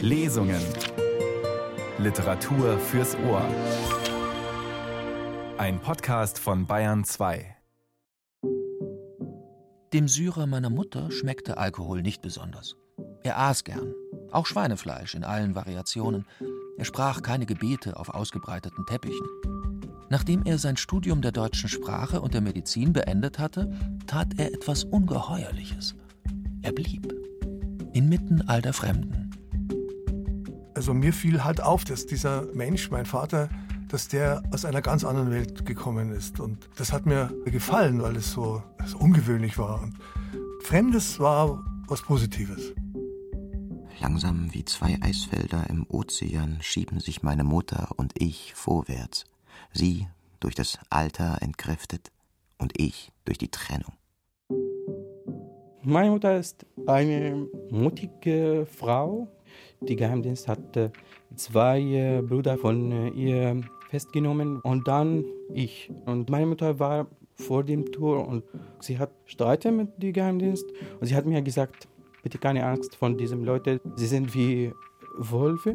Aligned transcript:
Lesungen. 0.00 0.60
Literatur 1.98 2.78
fürs 2.78 3.14
Ohr. 3.28 3.46
Ein 5.58 5.80
Podcast 5.80 6.38
von 6.38 6.66
Bayern 6.66 7.04
2. 7.04 7.56
Dem 9.92 10.08
Syrer 10.08 10.46
meiner 10.46 10.70
Mutter 10.70 11.10
schmeckte 11.10 11.58
Alkohol 11.58 12.02
nicht 12.02 12.22
besonders. 12.22 12.76
Er 13.22 13.38
aß 13.38 13.64
gern, 13.64 13.94
auch 14.30 14.46
Schweinefleisch 14.46 15.14
in 15.14 15.24
allen 15.24 15.54
Variationen. 15.54 16.26
Er 16.78 16.84
sprach 16.84 17.22
keine 17.22 17.46
Gebete 17.46 17.98
auf 17.98 18.08
ausgebreiteten 18.08 18.86
Teppichen. 18.86 19.26
Nachdem 20.08 20.42
er 20.44 20.58
sein 20.58 20.76
Studium 20.76 21.22
der 21.22 21.32
deutschen 21.32 21.68
Sprache 21.68 22.20
und 22.20 22.34
der 22.34 22.40
Medizin 22.40 22.92
beendet 22.92 23.38
hatte, 23.38 23.70
tat 24.06 24.28
er 24.38 24.52
etwas 24.52 24.84
Ungeheuerliches. 24.84 25.94
Er 26.62 26.72
blieb 26.72 27.12
inmitten 27.92 28.42
all 28.48 28.62
der 28.62 28.72
Fremden. 28.72 29.30
Also 30.74 30.94
mir 30.94 31.12
fiel 31.12 31.44
halt 31.44 31.60
auf, 31.60 31.84
dass 31.84 32.06
dieser 32.06 32.46
Mensch, 32.54 32.90
mein 32.90 33.06
Vater, 33.06 33.48
dass 33.88 34.08
der 34.08 34.42
aus 34.52 34.64
einer 34.64 34.80
ganz 34.80 35.04
anderen 35.04 35.30
Welt 35.30 35.66
gekommen 35.66 36.12
ist. 36.12 36.40
Und 36.40 36.68
das 36.76 36.92
hat 36.92 37.04
mir 37.06 37.30
gefallen, 37.44 38.00
weil 38.02 38.16
es 38.16 38.32
so, 38.32 38.62
so 38.86 38.98
ungewöhnlich 38.98 39.58
war. 39.58 39.82
Und 39.82 39.96
Fremdes 40.62 41.20
war 41.20 41.62
was 41.88 42.02
Positives. 42.02 42.72
Langsam 44.00 44.52
wie 44.52 44.64
zwei 44.64 44.98
Eisfelder 45.00 45.68
im 45.68 45.86
Ozean 45.88 46.58
schieben 46.62 46.98
sich 47.00 47.22
meine 47.22 47.44
Mutter 47.44 47.90
und 47.96 48.14
ich 48.20 48.54
vorwärts. 48.54 49.24
Sie 49.72 50.08
durch 50.40 50.54
das 50.54 50.78
Alter 50.90 51.40
entkräftet 51.40 52.10
und 52.58 52.72
ich 52.80 53.12
durch 53.24 53.38
die 53.38 53.50
Trennung. 53.50 53.92
Meine 55.84 56.10
Mutter 56.10 56.38
ist 56.38 56.64
eine 56.86 57.48
mutige 57.70 58.66
Frau. 58.70 59.26
Die 59.80 59.96
Geheimdienst 59.96 60.46
hat 60.46 60.92
zwei 61.34 61.80
äh, 61.80 62.22
Brüder 62.22 62.56
von 62.56 62.92
äh, 62.92 63.08
ihr 63.08 63.60
festgenommen 63.90 64.60
und 64.60 64.86
dann 64.86 65.24
ich. 65.52 65.90
Und 66.06 66.30
meine 66.30 66.46
Mutter 66.46 66.78
war 66.78 67.08
vor 67.34 67.64
dem 67.64 67.90
Tour 67.90 68.28
und 68.28 68.44
sie 68.78 68.96
hat 68.96 69.10
Streite 69.24 69.72
mit 69.72 70.00
dem 70.00 70.12
Geheimdienst 70.12 70.66
und 71.00 71.06
sie 71.08 71.16
hat 71.16 71.26
mir 71.26 71.42
gesagt, 71.42 71.88
bitte 72.22 72.38
keine 72.38 72.64
Angst 72.64 72.94
von 72.94 73.18
diesen 73.18 73.44
Leuten, 73.44 73.80
sie 73.96 74.06
sind 74.06 74.32
wie 74.36 74.72
Wölfe. 75.18 75.74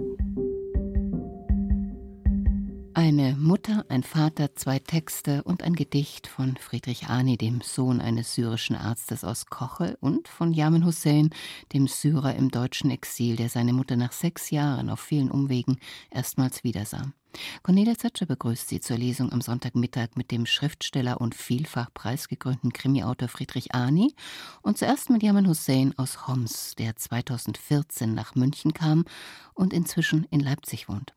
Eine 2.98 3.36
Mutter, 3.36 3.86
ein 3.90 4.02
Vater, 4.02 4.56
zwei 4.56 4.80
Texte 4.80 5.44
und 5.44 5.62
ein 5.62 5.76
Gedicht 5.76 6.26
von 6.26 6.58
Friedrich 6.58 7.09
Ani, 7.09 7.38
dem 7.38 7.62
Sohn 7.62 8.02
eines 8.02 8.34
syrischen 8.34 8.76
Arztes 8.76 9.23
aus 9.23 9.45
Kochel, 9.45 10.00
und 10.02 10.28
von 10.28 10.52
Yamin 10.52 10.84
Hussein, 10.84 11.30
dem 11.73 11.88
Syrer 11.88 12.34
im 12.34 12.50
deutschen 12.50 12.90
Exil, 12.90 13.36
der 13.36 13.50
seine 13.50 13.72
Mutter 13.72 13.98
nach 13.98 14.14
sechs 14.14 14.50
Jahren 14.50 14.90
auf 14.90 15.00
vielen 15.00 15.30
Umwegen 15.30 15.78
erstmals 16.09 16.64
wiedersah. 16.64 17.14
Cornelia 17.62 17.95
Zetsche 17.95 18.25
begrüßt 18.25 18.68
sie 18.68 18.80
zur 18.80 18.98
Lesung 18.98 19.31
am 19.31 19.42
Sonntagmittag 19.42 20.16
mit 20.16 20.31
dem 20.31 20.48
Schriftsteller 20.48 21.22
und 21.22 21.36
vielfach 21.36 21.94
preisgekrönten 21.94 22.73
Krimiautor 22.73 23.28
Friedrich 23.28 23.75
Ani 23.75 24.16
und 24.64 24.80
zuerst 24.80 25.12
mit 25.12 25.22
Yamin 25.22 25.48
Hussein 25.48 25.94
aus 25.98 26.28
Homs, 26.28 26.73
der 26.80 26.95
2014 26.95 28.16
nach 28.16 28.34
München 28.34 28.73
kam 28.73 29.06
und 29.53 29.72
inzwischen 29.72 30.25
in 30.31 30.40
Leipzig 30.40 30.90
wohnt. 30.90 31.14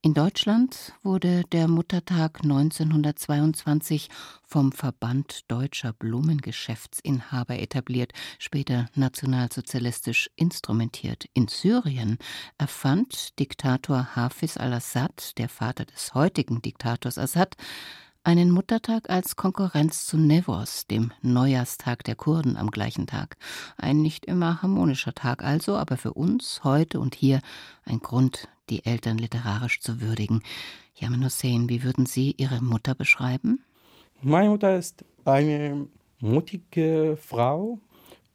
In 0.00 0.14
Deutschland 0.14 0.92
wurde 1.02 1.42
der 1.52 1.68
Muttertag 1.68 2.40
1922 2.42 4.08
vom 4.42 4.72
Verband 4.72 5.50
deutscher 5.50 5.92
Blumengeschäftsinhaber 5.92 7.58
etabliert, 7.58 8.12
später 8.38 8.86
nationalsozialistisch 8.94 10.30
instrumentiert. 10.36 11.26
In 11.34 11.48
Syrien 11.48 12.18
erfand 12.56 13.38
Diktator 13.38 14.16
Hafiz 14.16 14.56
al-Assad, 14.56 15.36
der 15.38 15.48
Vater 15.48 15.84
des 15.84 16.14
heutigen 16.14 16.62
Diktators 16.62 17.18
Assad, 17.18 17.56
einen 18.24 18.50
Muttertag 18.50 19.08
als 19.08 19.36
Konkurrenz 19.36 20.06
zu 20.06 20.18
Nevos, 20.18 20.86
dem 20.86 21.12
Neujahrstag 21.22 22.04
der 22.04 22.14
Kurden 22.14 22.56
am 22.56 22.70
gleichen 22.70 23.06
Tag. 23.06 23.36
Ein 23.76 24.02
nicht 24.02 24.26
immer 24.26 24.60
harmonischer 24.60 25.14
Tag 25.14 25.42
also, 25.42 25.76
aber 25.76 25.96
für 25.96 26.12
uns 26.12 26.62
heute 26.64 27.00
und 27.00 27.14
hier 27.14 27.40
ein 27.84 28.00
Grund, 28.00 28.48
die 28.70 28.84
Eltern 28.84 29.18
literarisch 29.18 29.80
zu 29.80 30.00
würdigen. 30.00 30.42
Yaman 30.96 31.24
Hussein, 31.24 31.68
wie 31.68 31.82
würden 31.82 32.06
Sie 32.06 32.34
Ihre 32.36 32.62
Mutter 32.62 32.94
beschreiben? 32.94 33.64
Meine 34.20 34.50
Mutter 34.50 34.76
ist 34.76 35.04
eine 35.24 35.86
mutige 36.20 37.16
Frau. 37.20 37.78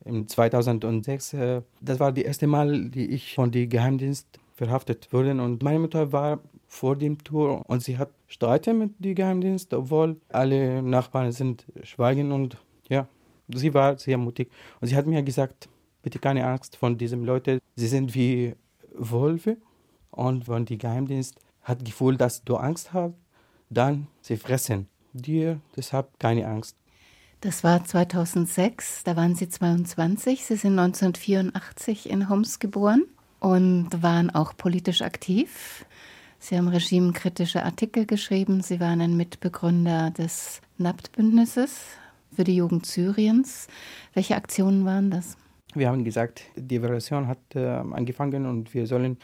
Im 0.06 0.28
2006, 0.28 1.34
äh, 1.34 1.62
das 1.82 2.00
war 2.00 2.12
das 2.12 2.24
erste 2.24 2.48
Mal, 2.48 2.90
die 2.90 3.08
ich 3.08 3.36
von 3.36 3.52
dem 3.52 3.70
Geheimdienst 3.70 4.28
verhaftet 4.54 5.12
wurde. 5.12 5.32
Und 5.32 5.64
meine 5.64 5.80
Mutter 5.80 6.12
war 6.12 6.40
vor 6.68 6.96
dem 6.96 7.24
Tour 7.24 7.64
und 7.68 7.84
sie 7.84 7.98
hat 7.98 8.10
Streite 8.28 8.74
mit 8.74 8.92
dem 9.00 9.16
Geheimdienst, 9.16 9.74
obwohl 9.74 10.18
alle 10.30 10.82
Nachbarn 10.82 11.32
sind 11.32 11.66
schweigen 11.84 12.32
und 12.32 12.58
ja, 12.90 13.08
sie 13.48 13.74
war 13.74 13.98
sehr 13.98 14.18
mutig. 14.18 14.50
Und 14.82 14.88
sie 14.88 14.96
hat 14.96 15.06
mir 15.06 15.22
gesagt, 15.24 15.70
bitte 16.02 16.20
keine 16.20 16.46
Angst 16.46 16.76
von 16.76 16.98
diesen 16.98 17.24
Leuten, 17.24 17.60
sie 17.76 17.88
sind 17.88 18.16
wie 18.16 18.56
Wölfe. 18.94 19.58
Und 20.14 20.48
wenn 20.48 20.66
die 20.66 20.78
Geheimdienst 20.78 21.40
hat 21.64 21.84
Gefühl, 21.84 22.18
dass 22.18 22.44
du 22.44 22.56
Angst 22.58 22.94
hast, 22.94 23.16
dann 23.70 24.08
sie 24.22 24.38
fressen 24.38 24.88
dir, 25.14 25.60
deshalb 25.76 26.20
keine 26.20 26.48
Angst. 26.48 26.78
Das 27.42 27.64
war 27.64 27.84
2006, 27.84 29.04
da 29.04 29.18
waren 29.18 29.36
Sie 29.36 29.50
22. 29.50 30.46
Sie 30.46 30.56
sind 30.56 30.80
1984 30.80 32.10
in 32.10 32.30
Homs 32.30 32.60
geboren 32.60 33.04
und 33.42 33.90
waren 34.02 34.30
auch 34.30 34.56
politisch 34.56 35.02
aktiv. 35.02 35.86
Sie 36.40 36.58
haben 36.58 36.70
regimekritische 36.70 37.64
Artikel 37.64 38.06
geschrieben. 38.06 38.62
Sie 38.62 38.80
waren 38.80 39.02
ein 39.02 39.18
Mitbegründer 39.18 40.12
des 40.12 40.62
NAPT-Bündnisses 40.78 41.82
für 42.34 42.46
die 42.46 42.56
Jugend 42.56 42.86
Syriens. 42.86 43.68
Welche 44.14 44.36
Aktionen 44.36 44.86
waren 44.86 45.12
das? 45.12 45.38
Wir 45.76 45.90
haben 45.90 46.04
gesagt, 46.04 46.44
die 46.56 46.78
Revolution 46.78 47.28
hat 47.28 47.40
äh, 47.56 47.66
angefangen 47.66 48.46
und 48.46 48.74
wir 48.74 48.86
sollen 48.88 49.18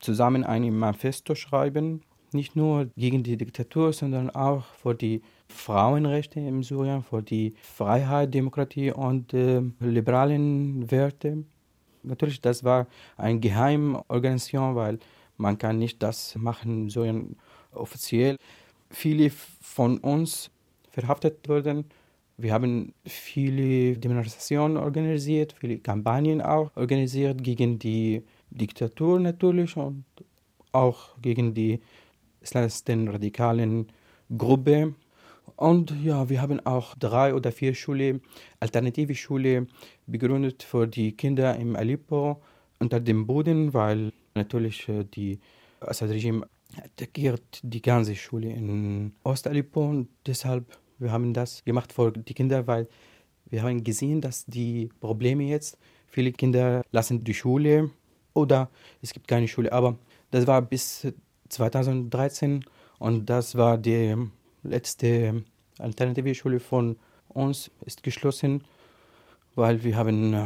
zusammen 0.00 0.44
ein 0.44 0.76
Manifesto 0.76 1.34
schreiben, 1.34 2.02
nicht 2.32 2.56
nur 2.56 2.90
gegen 2.96 3.22
die 3.22 3.36
Diktatur, 3.36 3.92
sondern 3.92 4.30
auch 4.30 4.64
für 4.64 4.94
die 4.94 5.22
Frauenrechte 5.48 6.40
in 6.40 6.62
Syrien, 6.62 7.02
für 7.02 7.22
die 7.22 7.54
Freiheit, 7.62 8.34
Demokratie 8.34 8.92
und 8.92 9.32
äh, 9.32 9.62
liberalen 9.80 10.90
Werte. 10.90 11.44
Natürlich, 12.02 12.40
das 12.40 12.62
war 12.64 12.86
eine 13.16 13.40
Geheimorganisation, 13.40 14.74
weil 14.74 14.98
man 15.36 15.58
kann 15.58 15.78
nicht 15.78 16.02
das 16.02 16.34
machen 16.36 16.88
so 16.88 17.04
offiziell. 17.72 18.36
Viele 18.90 19.30
von 19.30 19.98
uns 19.98 20.50
verhaftet 20.90 21.48
wurden. 21.48 21.84
Wir 22.38 22.52
haben 22.52 22.92
viele 23.04 23.96
Demonstrationen 23.96 24.76
organisiert, 24.76 25.54
viele 25.58 25.78
Kampagnen 25.78 26.42
auch 26.42 26.70
organisiert 26.76 27.42
gegen 27.42 27.78
die 27.78 28.22
Diktatur 28.56 29.20
natürlich 29.20 29.76
und 29.76 30.04
auch 30.72 31.20
gegen 31.20 31.54
die 31.54 31.80
islamischen 32.40 33.08
radikalen 33.08 33.86
Gruppe. 34.36 34.94
Und 35.56 35.94
ja, 36.02 36.28
wir 36.28 36.42
haben 36.42 36.60
auch 36.66 36.94
drei 36.96 37.34
oder 37.34 37.52
vier 37.52 37.74
Schule, 37.74 38.20
alternative 38.60 39.14
Schule 39.14 39.66
begründet 40.06 40.62
für 40.62 40.86
die 40.86 41.12
Kinder 41.12 41.56
im 41.56 41.76
Aleppo 41.76 42.42
unter 42.78 43.00
dem 43.00 43.26
Boden, 43.26 43.72
weil 43.72 44.12
natürlich 44.34 44.88
äh, 44.88 45.04
die 45.04 45.38
Assad-Regime 45.80 46.46
attackiert 46.76 47.60
die 47.62 47.80
ganze 47.80 48.14
Schule 48.14 48.50
in 48.50 49.14
Ost-Aleppo 49.22 49.88
und 49.88 50.08
deshalb 50.26 50.78
wir 50.98 51.12
haben 51.12 51.34
das 51.34 51.64
gemacht 51.64 51.92
für 51.92 52.10
die 52.12 52.34
Kinder, 52.34 52.66
weil 52.66 52.88
wir 53.50 53.62
haben 53.62 53.84
gesehen, 53.84 54.20
dass 54.20 54.46
die 54.46 54.88
Probleme 55.00 55.44
jetzt, 55.44 55.78
viele 56.08 56.32
Kinder 56.32 56.82
lassen 56.90 57.22
die 57.22 57.34
Schule 57.34 57.90
oder 58.36 58.68
es 59.02 59.12
gibt 59.12 59.26
keine 59.26 59.48
Schule. 59.48 59.72
Aber 59.72 59.96
das 60.30 60.46
war 60.46 60.62
bis 60.62 61.06
2013 61.48 62.64
und 62.98 63.26
das 63.26 63.56
war 63.56 63.78
die 63.78 64.14
letzte 64.62 65.44
alternative 65.78 66.34
Schule 66.34 66.60
von 66.60 66.96
uns 67.28 67.70
ist 67.84 68.02
geschlossen, 68.02 68.64
weil 69.54 69.82
wir 69.82 69.96
haben 69.96 70.34
äh, 70.34 70.44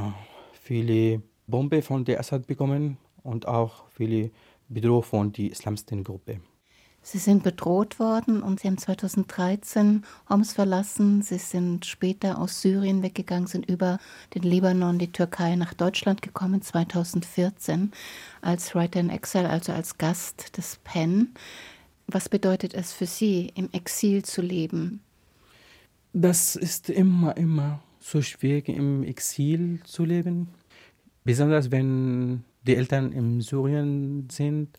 viele 0.52 1.22
Bomben 1.46 1.82
von 1.82 2.04
der 2.04 2.20
Assad 2.20 2.46
bekommen 2.46 2.96
und 3.22 3.46
auch 3.46 3.88
viele 3.90 4.31
Bedrohungen 4.69 5.02
von 5.02 5.32
der 5.32 5.50
islamischen 5.50 6.04
Gruppe. 6.04 6.40
Sie 7.02 7.19
sind 7.19 7.43
bedroht 7.43 7.99
worden 7.99 8.43
und 8.43 8.61
Sie 8.61 8.69
haben 8.69 8.76
2013 8.76 10.05
Homs 10.29 10.52
verlassen. 10.52 11.23
Sie 11.23 11.38
sind 11.38 11.87
später 11.87 12.38
aus 12.38 12.61
Syrien 12.61 13.02
weggegangen, 13.02 13.47
sind 13.47 13.69
über 13.69 13.99
den 14.35 14.43
Libanon, 14.43 14.99
die 14.99 15.11
Türkei 15.11 15.56
nach 15.56 15.73
Deutschland 15.73 16.20
gekommen, 16.20 16.61
2014 16.61 17.93
als 18.43 18.75
Writer 18.75 19.00
in 19.00 19.08
Exile, 19.08 19.49
also 19.49 19.73
als 19.73 19.97
Gast 19.97 20.56
des 20.58 20.79
PEN. 20.85 21.35
Was 22.06 22.29
bedeutet 22.29 22.75
es 22.75 22.93
für 22.93 23.06
Sie, 23.06 23.50
im 23.55 23.70
Exil 23.73 24.25
zu 24.25 24.43
leben? 24.43 25.00
Das 26.12 26.56
ist 26.56 26.91
immer, 26.91 27.37
immer 27.37 27.81
so 28.00 28.20
schwierig, 28.20 28.69
im 28.69 29.05
Exil 29.05 29.81
zu 29.85 30.05
leben. 30.05 30.49
Besonders 31.25 31.70
wenn 31.70 32.44
die 32.67 32.76
Eltern 32.76 33.12
in 33.12 33.41
Syrien 33.41 34.29
sind, 34.31 34.79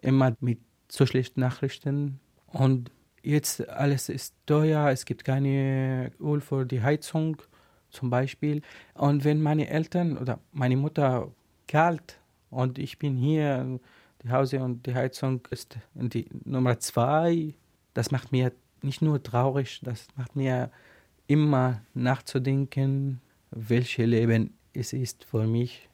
immer 0.00 0.34
mit 0.40 0.58
so 0.94 1.06
schlechten 1.06 1.40
Nachrichten. 1.40 2.20
Und 2.46 2.90
jetzt 3.22 3.68
alles 3.68 4.08
ist 4.08 4.34
teuer, 4.46 4.90
es 4.90 5.04
gibt 5.04 5.24
keine 5.24 6.12
Öl 6.20 6.40
für 6.40 6.64
die 6.64 6.82
Heizung 6.82 7.42
zum 7.90 8.10
Beispiel. 8.10 8.62
Und 8.94 9.24
wenn 9.24 9.42
meine 9.42 9.68
Eltern 9.68 10.16
oder 10.16 10.38
meine 10.52 10.76
Mutter 10.76 11.32
kalt 11.66 12.20
und 12.50 12.78
ich 12.78 12.98
bin 12.98 13.16
hier 13.16 13.80
zu 14.22 14.30
Hause 14.30 14.60
und 14.60 14.86
die 14.86 14.94
Heizung 14.94 15.40
ist 15.50 15.76
die 15.94 16.28
Nummer 16.44 16.78
zwei, 16.78 17.54
das 17.94 18.10
macht 18.10 18.30
mir 18.30 18.52
nicht 18.82 19.02
nur 19.02 19.22
traurig, 19.22 19.80
das 19.82 20.06
macht 20.16 20.36
mir 20.36 20.70
immer 21.26 21.80
nachzudenken, 21.94 23.20
welches 23.50 24.06
Leben 24.06 24.54
es 24.72 24.92
ist 24.92 25.24
für 25.24 25.46
mich. 25.46 25.88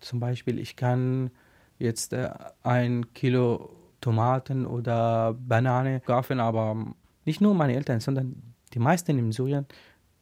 Zum 0.00 0.20
Beispiel, 0.20 0.58
ich 0.58 0.76
kann 0.76 1.30
jetzt 1.78 2.12
äh, 2.12 2.30
ein 2.62 3.12
Kilo 3.14 3.81
Tomaten 4.02 4.66
oder 4.66 5.32
Banane 5.34 6.00
kaufen, 6.00 6.40
aber 6.40 6.94
nicht 7.24 7.40
nur 7.40 7.54
meine 7.54 7.74
Eltern, 7.74 8.00
sondern 8.00 8.54
die 8.74 8.78
meisten 8.78 9.18
in 9.18 9.32
Syrien 9.32 9.66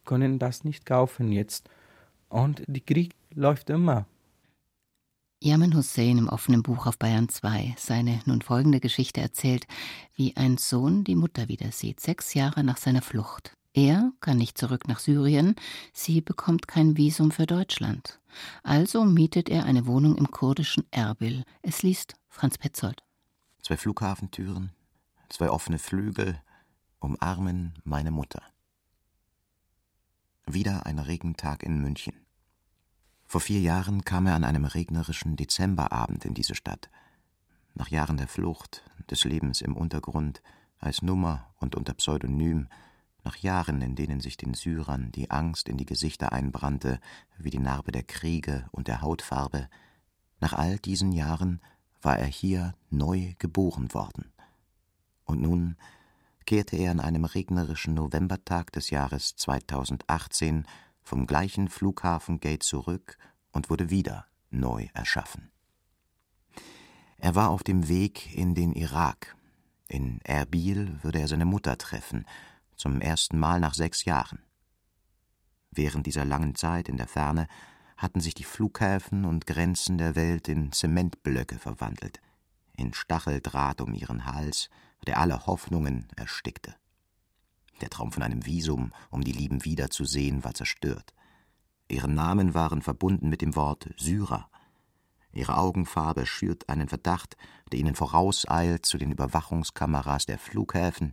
können 0.05 0.39
das 0.39 0.63
nicht 0.63 0.87
kaufen 0.87 1.33
jetzt. 1.33 1.69
Und 2.29 2.63
der 2.69 2.83
Krieg 2.83 3.15
läuft 3.35 3.71
immer. 3.71 4.07
Yaman 5.43 5.75
Hussein 5.75 6.19
im 6.19 6.29
offenen 6.29 6.63
Buch 6.63 6.87
auf 6.87 6.99
Bayern 6.99 7.31
2 7.31 7.75
seine 7.79 8.21
nun 8.27 8.43
folgende 8.43 8.79
Geschichte 8.79 9.23
erzählt, 9.23 9.67
wie 10.15 10.37
ein 10.37 10.59
Sohn 10.59 11.03
die 11.03 11.17
Mutter 11.17 11.49
wieder 11.49 11.73
sieht, 11.73 11.99
sechs 11.99 12.35
Jahre 12.35 12.63
nach 12.63 12.77
seiner 12.77 13.01
Flucht. 13.01 13.55
Er 13.73 14.13
kann 14.21 14.37
nicht 14.37 14.59
zurück 14.59 14.87
nach 14.89 14.99
Syrien, 14.99 15.55
sie 15.95 16.21
bekommt 16.21 16.69
kein 16.69 16.97
Visum 16.97 17.31
für 17.31 17.47
Deutschland. 17.47 18.21
Also 18.63 19.05
mietet 19.05 19.49
er 19.49 19.65
eine 19.65 19.87
Wohnung 19.87 20.17
im 20.19 20.31
kurdischen 20.31 20.85
Erbil. 20.91 21.45
Es 21.63 21.83
liest 21.83 22.15
Franz 22.29 22.59
Petzold. 22.59 23.03
Zwei 23.71 23.77
Flughafentüren, 23.77 24.73
zwei 25.29 25.49
offene 25.49 25.79
Flügel 25.79 26.43
umarmen 26.99 27.79
meine 27.85 28.11
Mutter. 28.11 28.43
Wieder 30.45 30.87
ein 30.87 30.99
Regentag 30.99 31.63
in 31.63 31.81
München. 31.81 32.15
Vor 33.27 33.41
vier 33.41 33.61
Jahren 33.61 34.05
kam 34.05 34.27
er 34.27 34.35
an 34.35 34.43
einem 34.43 34.65
regnerischen 34.65 35.37
Dezemberabend 35.37 36.25
in 36.25 36.35
diese 36.35 36.57
Stadt. 36.57 36.91
Nach 37.75 37.87
Jahren 37.87 38.17
der 38.17 38.27
Flucht, 38.27 38.83
des 39.09 39.23
Lebens 39.23 39.61
im 39.61 39.77
Untergrund, 39.77 40.43
als 40.81 41.01
Nummer 41.01 41.55
und 41.61 41.77
unter 41.77 41.95
Pseudonym, 41.95 42.67
nach 43.23 43.37
Jahren, 43.37 43.83
in 43.83 43.95
denen 43.95 44.19
sich 44.19 44.37
den 44.37 44.55
Syrern 44.55 45.13
die 45.13 45.31
Angst 45.31 45.69
in 45.69 45.77
die 45.77 45.87
Gesichter 45.87 46.33
einbrannte, 46.33 46.99
wie 47.39 47.51
die 47.51 47.61
Narbe 47.61 47.93
der 47.93 48.03
Kriege 48.03 48.69
und 48.73 48.89
der 48.89 49.01
Hautfarbe, 49.01 49.69
nach 50.41 50.55
all 50.55 50.77
diesen 50.81 51.13
Jahren 51.13 51.61
war 52.03 52.19
er 52.19 52.27
hier 52.27 52.75
neu 52.91 53.35
geboren 53.39 53.93
worden. 53.95 54.33
Und 55.25 55.41
nun 55.41 55.77
kehrte 56.47 56.77
er 56.77 56.91
an 56.91 57.01
einem 57.01 57.25
regnerischen 57.25 57.95
Novembertag 57.95 58.73
des 58.73 58.91
Jahres 58.91 59.37
2018 59.37 60.67
vom 61.03 61.27
gleichen 61.27 61.69
Flughafengate 61.69 62.61
zurück 62.61 63.19
und 63.53 63.71
wurde 63.71 63.91
wieder 63.91 64.27
neu 64.51 64.89
erschaffen. 64.95 65.51
Er 67.19 67.35
war 67.35 67.51
auf 67.51 67.63
dem 67.63 67.89
Weg 67.89 68.35
in 68.35 68.55
den 68.55 68.73
Irak. 68.73 69.37
In 69.89 70.21
Erbil 70.23 70.99
würde 71.03 71.21
er 71.21 71.29
seine 71.29 71.45
Mutter 71.45 71.77
treffen, 71.77 72.25
zum 72.77 73.01
ersten 73.01 73.39
Mal 73.39 73.61
nach 73.61 73.75
sechs 73.75 74.05
Jahren. 74.05 74.41
Während 75.71 76.07
dieser 76.07 76.25
langen 76.25 76.55
Zeit 76.55 76.89
in 76.89 76.97
der 76.97 77.09
Ferne 77.09 77.47
hatten 78.01 78.21
sich 78.21 78.33
die 78.33 78.45
Flughäfen 78.45 79.27
und 79.27 79.47
Grenzen 79.47 79.99
der 79.99 80.17
Welt 80.17 80.49
in 80.49 80.73
Zementblöcke 80.73 81.59
verwandelt, 81.59 82.23
in 82.75 82.95
Stacheldraht 82.95 83.83
um 83.83 83.93
ihren 83.93 84.25
Hals, 84.25 84.71
der 85.07 85.19
alle 85.19 85.47
Hoffnungen 85.47 86.09
erstickte. 86.17 86.75
Der 87.83 87.91
Traum 87.91 88.11
von 88.11 88.23
einem 88.23 88.47
Visum, 88.47 88.93
um 89.11 89.23
die 89.23 89.33
Lieben 89.33 89.67
wiederzusehen, 89.67 90.45
war 90.45 90.55
zerstört. 90.55 91.13
Ihre 91.89 92.09
Namen 92.09 92.55
waren 92.55 92.81
verbunden 92.81 93.29
mit 93.29 93.43
dem 93.43 93.55
Wort 93.55 93.91
Syrer. 93.99 94.49
Ihre 95.33 95.59
Augenfarbe 95.59 96.25
schürt 96.25 96.71
einen 96.71 96.89
Verdacht, 96.89 97.37
der 97.71 97.81
ihnen 97.81 97.95
vorauseilt 97.95 98.87
zu 98.87 98.97
den 98.97 99.13
Überwachungskameras 99.13 100.25
der 100.25 100.39
Flughäfen, 100.39 101.13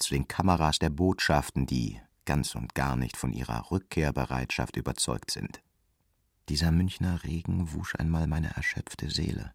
zu 0.00 0.12
den 0.12 0.26
Kameras 0.26 0.80
der 0.80 0.90
Botschaften, 0.90 1.66
die 1.66 2.00
ganz 2.24 2.56
und 2.56 2.74
gar 2.74 2.96
nicht 2.96 3.16
von 3.16 3.32
ihrer 3.32 3.70
Rückkehrbereitschaft 3.70 4.76
überzeugt 4.76 5.30
sind. 5.30 5.63
Dieser 6.48 6.70
Münchner 6.70 7.24
Regen 7.24 7.72
wusch 7.72 7.94
einmal 7.96 8.26
meine 8.26 8.54
erschöpfte 8.54 9.10
Seele, 9.10 9.52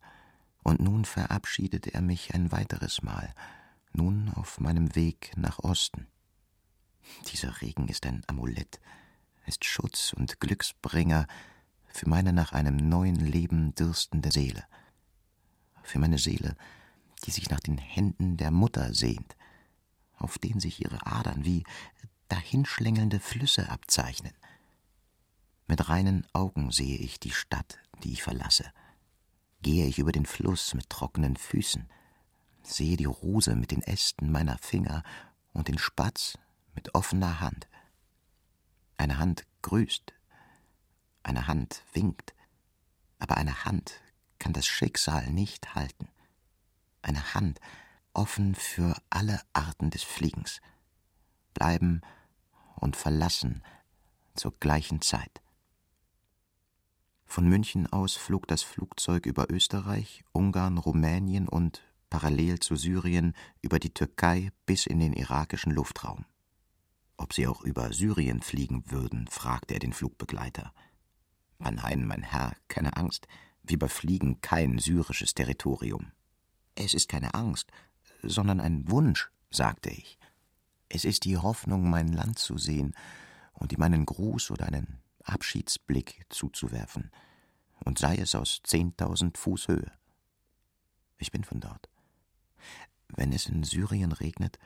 und 0.63 0.80
nun 0.81 1.06
verabschiedete 1.06 1.94
er 1.94 2.01
mich 2.01 2.33
ein 2.33 2.51
weiteres 2.51 3.01
Mal, 3.01 3.33
nun 3.94 4.30
auf 4.30 4.59
meinem 4.59 4.95
Weg 4.95 5.31
nach 5.36 5.59
Osten. 5.59 6.07
Dieser 7.31 7.62
Regen 7.62 7.88
ist 7.88 8.06
ein 8.06 8.24
Amulett, 8.27 8.80
ist 9.45 9.65
Schutz 9.65 10.13
und 10.13 10.39
Glücksbringer 10.39 11.27
für 11.88 12.09
meine 12.09 12.33
nach 12.33 12.53
einem 12.53 12.77
neuen 12.77 13.15
Leben 13.15 13.74
dürstende 13.75 14.31
Seele, 14.31 14.63
für 15.83 16.00
meine 16.00 16.18
Seele, 16.18 16.56
die 17.25 17.31
sich 17.31 17.50
nach 17.50 17.59
den 17.59 17.77
Händen 17.77 18.38
der 18.38 18.51
Mutter 18.51 18.94
sehnt, 18.94 19.35
auf 20.18 20.38
denen 20.38 20.59
sich 20.59 20.81
ihre 20.81 21.06
Adern 21.06 21.45
wie 21.45 21.63
dahinschlängelnde 22.27 23.19
Flüsse 23.19 23.69
abzeichnen. 23.69 24.33
Mit 25.69 25.88
reinen 25.88 26.25
Augen 26.33 26.71
sehe 26.71 26.98
ich 26.98 27.19
die 27.19 27.30
Stadt, 27.30 27.77
die 28.04 28.12
ich 28.12 28.24
verlasse. 28.24 28.74
Gehe 29.62 29.86
ich 29.86 30.00
über 30.00 30.12
den 30.12 30.25
Fluss 30.25 30.74
mit 30.74 30.89
trockenen 30.89 31.36
Füßen, 31.36 31.88
sehe 32.63 32.98
die 32.98 33.06
Rose 33.06 33.56
mit 33.56 33.69
den 33.69 33.83
Ästen 33.83 34.31
meiner 34.31 34.57
Finger 34.57 35.04
und 35.54 35.68
den 35.68 35.77
Spatz 35.77 36.39
mit 36.74 36.95
offener 36.95 37.39
Hand. 37.39 37.68
Eine 38.98 39.19
Hand 39.19 39.45
grüßt, 39.62 40.12
eine 41.21 41.45
Hand 41.45 41.83
winkt, 41.94 42.33
aber 43.19 43.38
eine 43.38 43.63
Hand 43.63 44.01
kann 44.39 44.54
das 44.54 44.66
Schicksal 44.66 45.30
nicht 45.30 45.75
halten. 45.75 46.07
Eine 47.04 47.36
Hand 47.36 47.60
offen 48.13 48.56
für 48.56 49.00
alle 49.12 49.39
Arten 49.54 49.92
des 49.92 50.01
Fliegens. 50.01 50.62
Bleiben 51.54 52.01
und 52.77 52.95
verlassen 52.95 53.62
zur 54.33 54.57
gleichen 54.60 55.01
Zeit. 55.01 55.44
Von 57.31 57.47
München 57.47 57.85
aus 57.85 58.15
flog 58.15 58.47
das 58.47 58.63
Flugzeug 58.63 59.27
über 59.27 59.51
Österreich, 59.51 60.23
Ungarn, 60.31 60.79
Rumänien 60.79 61.47
und 61.47 61.83
parallel 62.09 62.57
zu 62.57 62.75
Syrien 62.75 63.35
über 63.61 63.77
die 63.77 63.94
Türkei 63.94 64.49
bis 64.65 64.87
in 64.87 64.99
den 64.99 65.13
irakischen 65.13 65.71
Luftraum. 65.71 66.25
Ob 67.18 67.33
sie 67.33 67.45
auch 67.45 67.61
über 67.61 67.94
Syrien 67.94 68.42
fliegen 68.42 68.83
würden, 68.87 69.27
fragte 69.27 69.75
er 69.75 69.80
den 69.80 69.94
Flugbegleiter. 69.94 70.73
Nein, 71.59 72.07
mein 72.07 72.23
Herr, 72.23 72.56
keine 72.68 72.97
Angst, 72.97 73.27
wir 73.61 73.75
überfliegen 73.75 74.42
kein 74.42 74.80
syrisches 74.80 75.35
Territorium. 75.35 76.11
Es 76.73 76.95
ist 76.95 77.09
keine 77.09 77.35
Angst, 77.35 77.71
sondern 78.23 78.59
ein 78.59 78.89
Wunsch, 78.89 79.30
sagte 79.51 79.92
ich. 79.92 80.18
Es 80.89 81.06
ist 81.06 81.25
die 81.25 81.37
Hoffnung, 81.37 81.92
mein 81.92 82.11
Land 82.11 82.39
zu 82.39 82.57
sehen 82.57 82.95
und 83.54 83.71
ihm 83.71 83.83
einen 83.83 84.07
Gruß 84.07 84.49
oder 84.49 84.65
einen 84.65 84.99
Abschiedsblick 85.23 86.26
zuzuwerfen, 86.30 87.11
und 87.85 87.97
sei 87.97 88.18
es 88.18 88.35
aus 88.35 88.61
zehntausend 88.64 89.38
Fuß 89.38 89.68
Höhe. 89.68 89.92
Ich 91.18 91.31
bin 91.31 91.44
von 91.44 91.59
dort. 91.59 91.90
Wenn 93.09 93.33
es 93.33 93.47
in 93.47 93.64
Syrien 93.64 94.11
regnet, 94.11 94.59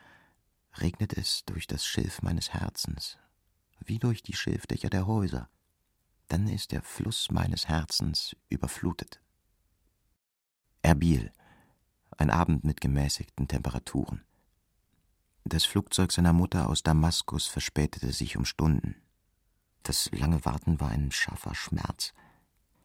regnet 0.78 1.12
es 1.12 1.44
durch 1.44 1.66
das 1.66 1.86
Schilf 1.86 2.22
meines 2.22 2.52
Herzens, 2.52 3.18
wie 3.84 3.98
durch 3.98 4.22
die 4.22 4.34
Schilfdächer 4.34 4.90
der 4.90 5.06
Häuser. 5.06 5.48
Dann 6.28 6.48
ist 6.48 6.72
der 6.72 6.82
Fluss 6.82 7.30
meines 7.30 7.68
Herzens 7.68 8.34
überflutet. 8.48 9.20
Erbil, 10.82 11.32
ein 12.18 12.30
Abend 12.30 12.64
mit 12.64 12.80
gemäßigten 12.80 13.48
Temperaturen. 13.48 14.24
Das 15.44 15.64
Flugzeug 15.64 16.12
seiner 16.12 16.32
Mutter 16.32 16.68
aus 16.68 16.82
Damaskus 16.82 17.46
verspätete 17.46 18.12
sich 18.12 18.36
um 18.36 18.44
Stunden. 18.44 18.96
Das 19.84 20.10
lange 20.12 20.42
Warten 20.46 20.80
war 20.80 20.88
ein 20.88 21.12
scharfer 21.12 21.54
Schmerz. 21.54 22.14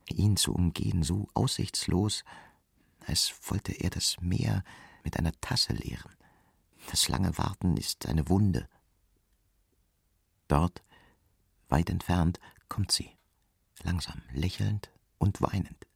Ihn 0.10 0.36
zu 0.36 0.54
umgehen, 0.54 1.02
so 1.02 1.30
aussichtslos, 1.34 2.26
als 3.06 3.34
wollte 3.48 3.72
er 3.72 3.90
das 3.90 4.18
Meer 4.20 4.66
mit 5.06 5.18
einer 5.18 5.32
Tasse 5.40 5.72
leeren. 5.72 6.12
Das 6.92 7.08
lange 7.08 7.38
Warten 7.38 7.78
ist 7.78 8.06
eine 8.06 8.28
Wunde. 8.28 8.68
Dort, 10.50 10.84
weit 11.70 11.90
entfernt, 11.90 12.40
kommt 12.68 12.92
sie, 12.92 13.16
langsam, 13.82 14.22
lächelnd 14.34 14.92
und 15.20 15.42
weinend. 15.42 15.88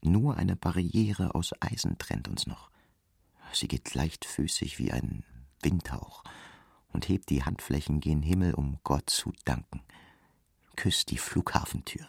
Nur 0.00 0.36
eine 0.36 0.54
Barriere 0.54 1.34
aus 1.34 1.54
Eisen 1.60 1.98
trennt 1.98 2.28
uns 2.28 2.46
noch. 2.46 2.70
Sie 3.52 3.66
geht 3.66 3.94
leichtfüßig 3.94 4.78
wie 4.78 4.92
ein 4.92 5.24
Windhauch 5.60 6.22
und 6.92 7.08
hebt 7.08 7.30
die 7.30 7.42
Handflächen 7.42 7.98
gen 8.00 8.22
Himmel, 8.22 8.54
um 8.54 8.78
Gott 8.84 9.10
zu 9.10 9.32
danken. 9.44 9.82
Küsst 10.76 11.10
die 11.10 11.18
Flughafentür. 11.18 12.06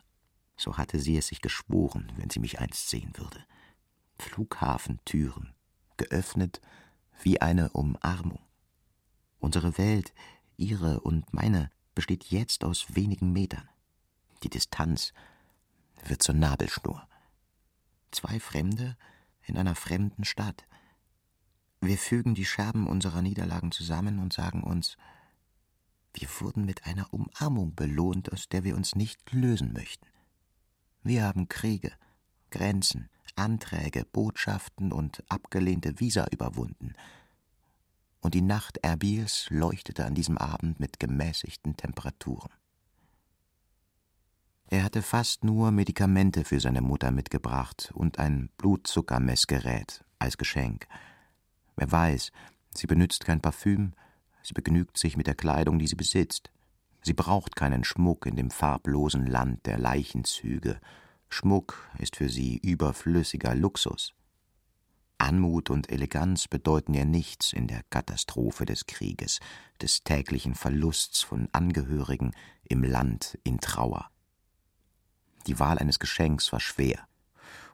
So 0.58 0.78
hatte 0.78 1.00
sie 1.00 1.18
es 1.18 1.28
sich 1.28 1.42
geschworen, 1.42 2.12
wenn 2.18 2.30
sie 2.30 2.40
mich 2.40 2.60
einst 2.60 2.90
sehen 2.90 3.14
würde. 3.16 3.46
Flughafentüren, 4.20 5.54
geöffnet 5.98 6.62
wie 7.22 7.42
eine 7.42 7.70
Umarmung. 7.72 8.42
Unsere 9.40 9.78
Welt, 9.78 10.14
ihre 10.58 11.00
und 11.02 11.34
meine, 11.34 11.72
besteht 11.96 12.26
jetzt 12.26 12.64
aus 12.64 12.96
wenigen 12.96 13.32
Metern. 13.32 13.70
Die 14.44 14.50
Distanz 14.50 15.14
wird 16.06 16.22
zur 16.22 16.36
Nabelschnur. 16.36 17.08
Zwei 18.12 18.40
Fremde 18.40 18.98
in 19.44 19.58
einer 19.58 19.76
fremden 19.76 20.26
Stadt. 20.26 20.66
Wir 21.82 21.98
fügen 21.98 22.36
die 22.36 22.46
Scherben 22.46 22.88
unserer 22.88 23.22
Niederlagen 23.22 23.72
zusammen 23.72 24.20
und 24.20 24.34
sagen 24.34 24.64
uns, 24.64 24.98
wir 26.20 26.28
wurden 26.40 26.66
mit 26.66 26.86
einer 26.86 27.14
Umarmung 27.14 27.76
belohnt, 27.76 28.32
aus 28.34 28.50
der 28.50 28.64
wir 28.64 28.76
uns 28.76 28.96
nicht 28.96 29.32
lösen 29.32 29.72
möchten. 29.74 30.08
Wir 31.04 31.24
haben 31.24 31.48
Kriege, 31.48 31.92
Grenzen, 32.50 33.10
Anträge, 33.36 34.04
Botschaften 34.06 34.92
und 34.92 35.24
abgelehnte 35.30 36.00
Visa 36.00 36.26
überwunden. 36.32 36.94
Und 38.20 38.34
die 38.34 38.42
Nacht 38.42 38.78
Erbils 38.82 39.48
leuchtete 39.52 40.06
an 40.06 40.16
diesem 40.16 40.38
Abend 40.38 40.80
mit 40.80 41.00
gemäßigten 41.00 41.78
Temperaturen. 41.78 42.52
Er 44.70 44.84
hatte 44.84 45.02
fast 45.02 45.44
nur 45.44 45.72
Medikamente 45.72 46.44
für 46.44 46.60
seine 46.60 46.82
Mutter 46.82 47.12
mitgebracht 47.12 47.92
und 47.94 48.20
ein 48.20 48.50
Blutzuckermessgerät 48.58 50.04
als 50.20 50.38
Geschenk. 50.38 50.88
Wer 51.78 51.92
weiß, 51.92 52.32
sie 52.76 52.88
benützt 52.88 53.24
kein 53.24 53.40
Parfüm, 53.40 53.94
sie 54.48 54.54
begnügt 54.54 54.98
sich 54.98 55.18
mit 55.18 55.28
der 55.28 55.36
Kleidung, 55.36 55.78
die 55.78 55.88
sie 55.88 55.96
besitzt. 55.96 56.52
Sie 57.02 57.14
braucht 57.14 57.56
keinen 57.56 57.84
Schmuck 57.84 58.26
in 58.26 58.38
dem 58.38 58.50
farblosen 58.50 59.28
Land 59.28 59.66
der 59.66 59.78
Leichenzüge. 59.78 60.80
Schmuck 61.30 61.90
ist 62.00 62.16
für 62.16 62.30
sie 62.30 62.58
überflüssiger 62.58 63.54
Luxus. 63.56 64.14
Anmut 65.18 65.70
und 65.70 65.92
Eleganz 65.92 66.48
bedeuten 66.48 66.94
ihr 66.94 67.06
nichts 67.06 67.52
in 67.52 67.68
der 67.68 67.82
Katastrophe 67.90 68.66
des 68.66 68.86
Krieges, 68.86 69.40
des 69.82 70.04
täglichen 70.04 70.56
Verlusts 70.56 71.24
von 71.24 71.50
Angehörigen 71.52 72.32
im 72.64 72.84
Land 72.84 73.38
in 73.44 73.60
Trauer. 73.60 74.10
Die 75.48 75.60
Wahl 75.60 75.80
eines 75.80 76.00
Geschenks 76.00 76.54
war 76.54 76.60
schwer, 76.60 77.08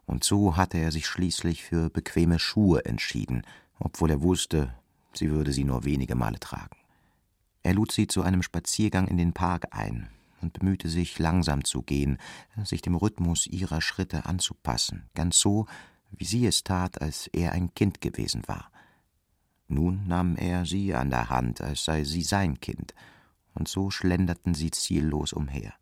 und 0.05 0.23
so 0.23 0.57
hatte 0.57 0.77
er 0.77 0.91
sich 0.91 1.05
schließlich 1.05 1.63
für 1.63 1.89
bequeme 1.89 2.39
Schuhe 2.39 2.85
entschieden, 2.85 3.43
obwohl 3.79 4.11
er 4.11 4.21
wusste, 4.21 4.73
sie 5.17 5.31
würde 5.31 5.51
sie 5.51 5.63
nur 5.63 5.85
wenige 5.85 6.15
Male 6.15 6.39
tragen. 6.39 6.77
Er 7.63 7.73
lud 7.73 7.91
sie 7.91 8.07
zu 8.07 8.21
einem 8.23 8.43
Spaziergang 8.43 9.07
in 9.07 9.17
den 9.17 9.33
Park 9.33 9.67
ein 9.71 10.09
und 10.41 10.53
bemühte 10.53 10.89
sich, 10.89 11.17
langsam 11.19 11.63
zu 11.63 11.81
gehen, 11.81 12.17
sich 12.63 12.81
dem 12.81 12.95
Rhythmus 12.95 13.47
ihrer 13.47 13.81
Schritte 13.81 14.25
anzupassen, 14.25 15.09
ganz 15.15 15.39
so, 15.39 15.65
wie 16.11 16.25
sie 16.25 16.45
es 16.45 16.63
tat, 16.63 17.01
als 17.01 17.27
er 17.27 17.53
ein 17.53 17.73
Kind 17.73 18.01
gewesen 18.01 18.43
war. 18.47 18.69
Nun 19.67 20.05
nahm 20.07 20.35
er 20.35 20.65
sie 20.65 20.93
an 20.93 21.09
der 21.09 21.29
Hand, 21.29 21.61
als 21.61 21.85
sei 21.85 22.03
sie 22.03 22.21
sein 22.21 22.59
Kind, 22.59 22.93
und 23.55 23.67
so 23.67 23.89
schlenderten 23.89 24.53
sie 24.53 24.71
ziellos 24.71 25.33
umher. 25.33 25.73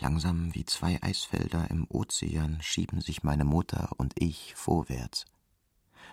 Langsam 0.00 0.54
wie 0.54 0.64
zwei 0.64 1.02
Eisfelder 1.02 1.70
im 1.70 1.86
Ozean 1.88 2.58
schieben 2.60 3.00
sich 3.00 3.24
meine 3.24 3.44
Mutter 3.44 3.90
und 3.96 4.14
ich 4.16 4.54
vorwärts. 4.54 5.24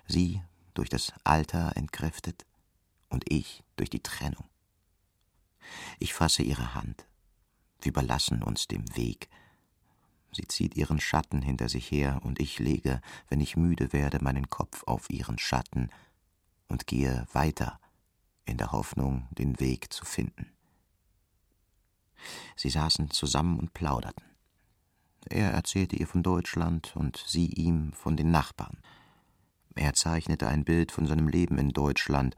Sie 0.08 0.42
durch 0.76 0.90
das 0.90 1.14
Alter 1.24 1.76
entkräftet 1.76 2.46
und 3.10 3.32
ich 3.32 3.64
durch 3.76 3.90
die 3.90 4.04
Trennung. 4.04 4.46
Ich 6.00 6.14
fasse 6.14 6.44
ihre 6.44 6.76
Hand. 6.76 7.08
Wir 7.82 7.90
überlassen 7.90 8.44
uns 8.44 8.68
dem 8.68 8.96
Weg. 8.96 9.30
Sie 10.32 10.48
zieht 10.48 10.76
ihren 10.76 11.00
Schatten 11.00 11.42
hinter 11.42 11.70
sich 11.70 11.90
her, 11.90 12.20
und 12.24 12.40
ich 12.40 12.60
lege, 12.60 13.02
wenn 13.30 13.40
ich 13.40 13.56
müde 13.56 13.94
werde, 13.94 14.22
meinen 14.22 14.50
Kopf 14.50 14.84
auf 14.84 15.10
ihren 15.10 15.38
Schatten 15.38 15.90
und 16.68 16.88
gehe 16.88 17.26
weiter 17.32 17.80
in 18.46 18.58
der 18.58 18.72
Hoffnung, 18.72 19.28
den 19.32 19.60
Weg 19.60 19.94
zu 19.94 20.06
finden. 20.06 20.52
Sie 22.56 22.70
saßen 22.70 23.12
zusammen 23.12 23.60
und 23.60 23.74
plauderten. 23.74 24.26
Er 25.30 25.52
erzählte 25.52 25.96
ihr 25.96 26.08
von 26.08 26.22
Deutschland 26.22 26.96
und 26.96 27.24
sie 27.28 27.48
ihm 27.48 27.94
von 27.94 28.16
den 28.16 28.30
Nachbarn. 28.30 28.78
Er 29.76 29.94
zeichnete 29.94 30.48
ein 30.48 30.64
Bild 30.64 30.92
von 30.92 31.06
seinem 31.06 31.28
Leben 31.28 31.58
in 31.58 31.70
Deutschland 31.70 32.36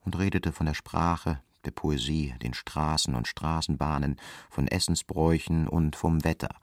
und 0.00 0.18
redete 0.18 0.52
von 0.52 0.66
der 0.66 0.74
Sprache, 0.74 1.40
der 1.64 1.70
Poesie, 1.70 2.34
den 2.42 2.52
Straßen 2.52 3.14
und 3.14 3.28
Straßenbahnen, 3.28 4.16
von 4.50 4.68
Essensbräuchen 4.68 5.68
und 5.68 5.96
vom 5.96 6.24
Wetter. 6.24 6.54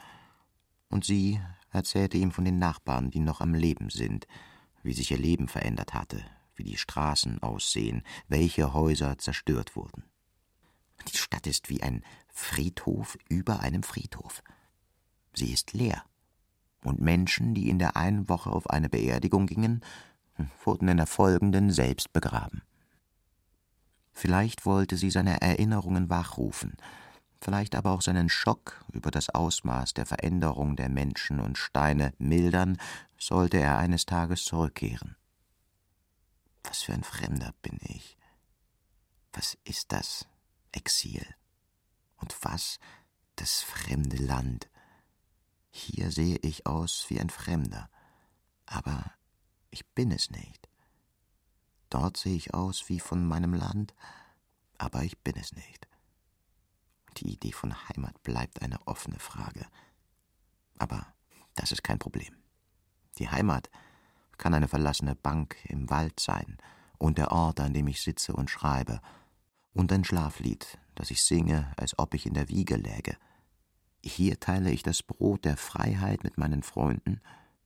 Und 0.89 1.06
sie 1.06 1.41
erzählte 1.72 2.18
ihm 2.18 2.32
von 2.32 2.46
den 2.46 2.60
Nachbarn, 2.60 3.10
die 3.10 3.20
noch 3.20 3.41
am 3.41 3.53
Leben 3.53 3.89
sind, 3.89 4.27
wie 4.84 4.94
sich 4.94 5.12
ihr 5.12 5.18
Leben 5.18 5.48
verändert 5.48 5.94
hatte, 5.94 6.24
wie 6.56 6.63
die 6.63 6.77
Straßen 6.77 7.41
aussehen, 7.41 8.03
welche 8.27 8.74
Häuser 8.74 9.18
zerstört 9.18 9.75
wurden. 9.75 10.03
Die 11.12 11.18
Stadt 11.18 11.48
ist 11.48 11.70
wie 11.70 11.82
ein 11.82 12.03
Friedhof 12.27 13.18
über 13.30 13.62
einem 13.62 13.84
Friedhof. 13.84 14.44
Sie 15.34 15.51
ist 15.51 15.74
leer. 15.74 16.03
Und 16.84 17.00
Menschen, 17.00 17.54
die 17.54 17.70
in 17.70 17.80
der 17.80 17.96
einen 17.96 18.28
Woche 18.28 18.50
auf 18.50 18.70
eine 18.70 18.90
Beerdigung 18.90 19.46
gingen, 19.46 19.82
wurden 20.64 20.88
in 20.88 20.98
der 20.98 21.08
folgenden 21.08 21.72
selbst 21.72 22.12
begraben. 22.14 22.64
Vielleicht 24.14 24.66
wollte 24.66 24.98
sie 24.98 25.10
seine 25.10 25.42
Erinnerungen 25.42 26.10
wachrufen, 26.10 26.76
vielleicht 27.40 27.76
aber 27.76 27.92
auch 27.92 28.02
seinen 28.02 28.30
Schock 28.30 28.84
über 28.92 29.12
das 29.12 29.30
Ausmaß 29.30 29.94
der 29.94 30.06
Veränderung 30.06 30.76
der 30.76 30.90
Menschen 30.90 31.40
und 31.40 31.58
Steine 31.58 32.14
mildern, 32.18 32.78
sollte 33.18 33.58
er 33.58 33.78
eines 33.78 34.06
Tages 34.06 34.44
zurückkehren. 34.44 35.16
Was 36.64 36.82
für 36.82 36.94
ein 36.94 37.04
Fremder 37.04 37.54
bin 37.62 37.80
ich? 37.82 38.18
Was 39.34 39.58
ist 39.64 39.92
das 39.92 40.28
Exil? 40.72 41.26
Und 42.18 42.36
was 42.44 42.80
das 43.36 43.62
fremde 43.62 44.18
Land? 44.18 44.70
Hier 45.72 46.12
sehe 46.12 46.38
ich 46.38 46.68
aus 46.68 47.06
wie 47.08 47.20
ein 47.20 47.30
Fremder, 47.30 47.90
aber 48.66 49.12
ich 49.70 49.88
bin 49.88 50.12
es 50.12 50.30
nicht. 50.30 50.70
Dort 51.90 52.18
sehe 52.18 52.36
ich 52.36 52.54
aus 52.54 52.90
wie 52.90 53.00
von 53.00 53.25
meinem 53.25 53.54
Land, 53.54 53.94
aber 54.78 55.04
ich 55.04 55.18
bin 55.20 55.36
es 55.38 55.54
nicht. 55.54 55.88
Die 57.18 57.34
Idee 57.34 57.51
von 57.51 57.74
Heimat 57.90 58.22
bleibt 58.24 58.62
eine 58.62 58.86
offene 58.86 59.20
Frage. 59.20 59.66
Aber 60.78 61.06
das 61.56 61.72
ist 61.72 61.84
kein 61.84 62.00
Problem. 62.00 62.36
Die 63.18 63.30
Heimat 63.30 63.70
kann 64.38 64.54
eine 64.54 64.68
verlassene 64.68 65.16
Bank 65.16 65.58
im 65.66 65.90
Wald 65.90 66.20
sein 66.20 66.58
und 66.98 67.18
der 67.18 67.32
Ort, 67.32 67.60
an 67.60 67.74
dem 67.74 67.88
ich 67.88 68.01
sitze 68.01 68.34
und 68.34 68.50
schreibe, 68.50 69.01
und 69.74 69.92
ein 69.92 70.04
Schlaflied, 70.04 70.80
das 70.96 71.12
ich 71.12 71.24
singe, 71.24 71.72
als 71.78 71.98
ob 71.98 72.13
ich 72.13 72.25
in 72.25 72.34
der 72.34 72.50
Wiege 72.50 72.75
läge. 72.75 73.18
Hier 74.03 74.39
teile 74.39 74.72
ich 74.72 74.84
das 74.84 75.03
Brot 75.03 75.46
der 75.46 75.58
Freiheit 75.58 76.24
mit 76.24 76.38
meinen 76.38 76.63
Freunden, 76.63 77.22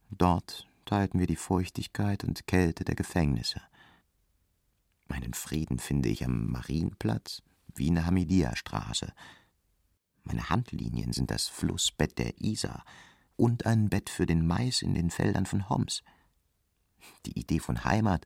dort 0.09 0.67
teilten 0.83 1.19
wir 1.19 1.27
die 1.27 1.37
Feuchtigkeit 1.37 2.23
und 2.23 2.45
Kälte 2.47 2.83
der 2.83 2.95
Gefängnisse. 2.95 3.61
Meinen 5.07 5.33
Frieden 5.33 5.79
finde 5.79 6.09
ich 6.09 6.25
am 6.25 6.47
Marienplatz, 6.51 7.41
wie 7.73 7.87
in 7.87 7.95
der 7.95 8.05
Hamidia-Straße. 8.05 9.13
Meine 10.23 10.49
Handlinien 10.49 11.13
sind 11.13 11.31
das 11.31 11.47
Flussbett 11.47 12.17
der 12.17 12.41
Isar 12.41 12.83
und 13.37 13.65
ein 13.65 13.89
Bett 13.89 14.09
für 14.09 14.25
den 14.25 14.45
Mais 14.45 14.81
in 14.81 14.93
den 14.93 15.11
Feldern 15.11 15.45
von 15.45 15.69
Homs. 15.69 16.03
Die 17.25 17.39
Idee 17.39 17.59
von 17.59 17.83
Heimat, 17.83 18.25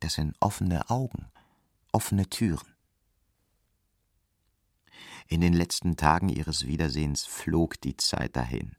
das 0.00 0.14
sind 0.14 0.36
offene 0.40 0.88
Augen, 0.88 1.26
offene 1.92 2.28
Türen. 2.28 2.68
In 5.30 5.40
den 5.40 5.52
letzten 5.52 5.96
Tagen 5.96 6.28
ihres 6.28 6.66
Wiedersehens 6.66 7.24
flog 7.24 7.80
die 7.80 7.96
Zeit 7.96 8.34
dahin. 8.34 8.74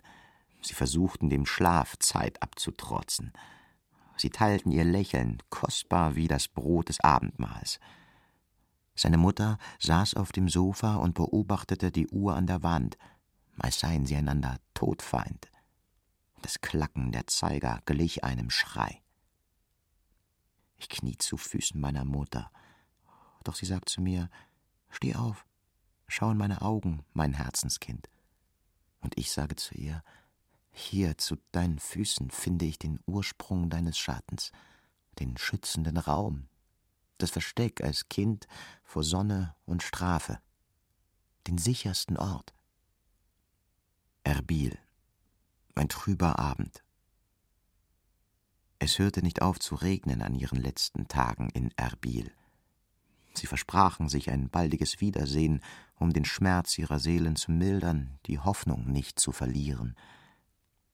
Sie 0.62 0.74
versuchten 0.74 1.30
dem 1.30 1.46
Schlaf 1.46 1.98
Zeit 1.98 2.44
abzutrotzen. 2.44 3.32
Sie 4.18 4.32
teilten 4.32 4.70
ihr 4.70 4.84
Lächeln, 4.84 5.42
kostbar 5.50 6.16
wie 6.16 6.28
das 6.28 6.50
Brot 6.50 6.90
des 6.90 7.00
Abendmahls. 7.00 7.80
Seine 8.96 9.18
Mutter 9.18 9.60
saß 9.80 10.16
auf 10.16 10.34
dem 10.34 10.50
Sofa 10.50 10.96
und 10.96 11.14
beobachtete 11.14 11.90
die 11.90 12.10
Uhr 12.10 12.36
an 12.36 12.48
der 12.48 12.62
Wand, 12.64 12.98
als 13.58 13.80
seien 13.80 14.06
sie 14.06 14.18
einander 14.18 14.60
todfeind. 14.74 15.50
Das 16.42 16.60
Klacken 16.60 17.14
der 17.14 17.28
Zeiger 17.28 17.82
glich 17.86 18.26
einem 18.26 18.50
Schrei. 18.50 19.02
Ich 20.76 20.90
knie 20.90 21.18
zu 21.18 21.38
Füßen 21.38 21.80
meiner 21.80 22.04
Mutter, 22.04 22.52
doch 23.46 23.56
sie 23.56 23.66
sagt 23.66 23.88
zu 23.88 24.02
mir 24.02 24.30
Steh 24.90 25.16
auf, 25.16 25.46
schau 26.12 26.32
in 26.32 26.38
meine 26.38 26.62
Augen, 26.62 27.04
mein 27.14 27.34
Herzenskind. 27.34 28.10
Und 29.02 29.18
ich 29.18 29.32
sage 29.32 29.56
zu 29.56 29.76
ihr 29.76 30.04
hier 30.72 31.18
zu 31.18 31.38
deinen 31.52 31.80
Füßen 31.80 32.32
finde 32.32 32.66
ich 32.66 32.80
den 32.80 33.00
Ursprung 33.06 33.70
deines 33.70 33.98
Schattens, 33.98 34.52
den 35.20 35.38
schützenden 35.38 35.98
Raum, 35.98 36.48
das 37.18 37.30
Versteck 37.30 37.84
als 37.84 38.10
Kind 38.10 38.48
vor 38.84 39.04
Sonne 39.04 39.56
und 39.66 39.84
Strafe, 39.84 40.40
den 41.48 41.58
sichersten 41.58 42.18
Ort. 42.18 42.54
Erbil. 44.24 44.78
Ein 45.76 45.90
trüber 45.90 46.40
Abend. 46.40 46.84
Es 48.80 49.00
hörte 49.00 49.22
nicht 49.22 49.42
auf 49.42 49.60
zu 49.60 49.76
regnen 49.76 50.22
an 50.22 50.36
ihren 50.36 50.60
letzten 50.60 51.08
Tagen 51.08 51.50
in 51.50 51.72
Erbil. 51.78 52.32
Sie 53.34 53.48
versprachen 53.48 54.10
sich 54.10 54.30
ein 54.30 54.50
baldiges 54.50 55.00
Wiedersehen, 55.00 55.62
um 55.96 56.14
den 56.14 56.26
Schmerz 56.26 56.78
ihrer 56.78 57.00
Seelen 57.00 57.36
zu 57.36 57.52
mildern, 57.52 58.20
die 58.26 58.40
Hoffnung 58.40 58.92
nicht 58.92 59.20
zu 59.20 59.32
verlieren. 59.32 59.96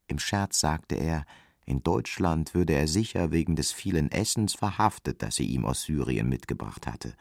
Im 0.08 0.20
Scherz 0.20 0.60
sagte 0.60 0.96
er, 0.96 1.26
in 1.66 1.84
Deutschland 1.84 2.54
würde 2.54 2.74
er 2.74 2.88
sicher 2.88 3.32
wegen 3.32 3.56
des 3.56 3.74
vielen 3.74 4.10
Essens 4.12 4.54
verhaftet, 4.54 5.22
das 5.22 5.36
sie 5.36 5.48
ihm 5.48 5.66
aus 5.66 5.84
Syrien 5.84 6.30
mitgebracht 6.30 6.88
hatte. 6.88 7.14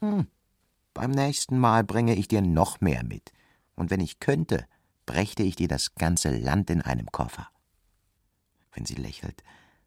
Hm, 0.00 0.26
beim 0.94 1.12
nächsten 1.12 1.58
Mal 1.58 1.84
bringe 1.84 2.16
ich 2.16 2.26
dir 2.26 2.42
noch 2.42 2.80
mehr 2.80 3.04
mit, 3.04 3.32
und 3.76 3.90
wenn 3.90 4.00
ich 4.00 4.18
könnte, 4.18 4.66
brächte 5.06 5.44
ich 5.44 5.54
dir 5.54 5.68
das 5.68 5.94
ganze 5.94 6.36
Land 6.36 6.70
in 6.70 6.82
einem 6.82 7.06
Koffer. 7.06 7.48
Wenn 8.72 8.84
sie 8.84 8.96
lächelt, 8.96 9.44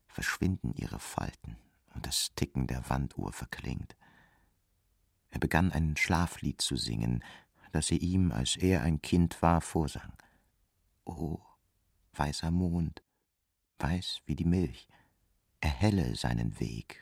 verschwinden 0.08 0.74
ihre 0.74 1.00
Falten, 1.00 1.58
und 1.94 2.06
das 2.06 2.32
Ticken 2.36 2.68
der 2.68 2.90
Wanduhr 2.90 3.34
verklingt. 3.34 3.98
Er 5.32 5.40
begann 5.40 5.72
ein 5.72 5.98
Schlaflied 5.98 6.62
zu 6.62 6.76
singen, 6.76 7.24
das 7.72 7.88
sie 7.88 7.98
ihm, 7.98 8.32
als 8.32 8.58
er 8.58 8.84
ein 8.84 9.02
Kind 9.02 9.42
war, 9.42 9.62
vorsang. 9.62 10.14
O, 11.06 11.40
weißer 12.14 12.52
Mond, 12.52 13.02
weiß 13.80 14.22
wie 14.26 14.36
die 14.36 14.46
Milch, 14.46 14.88
erhelle 15.62 16.16
seinen 16.16 16.60
Weg, 16.60 17.00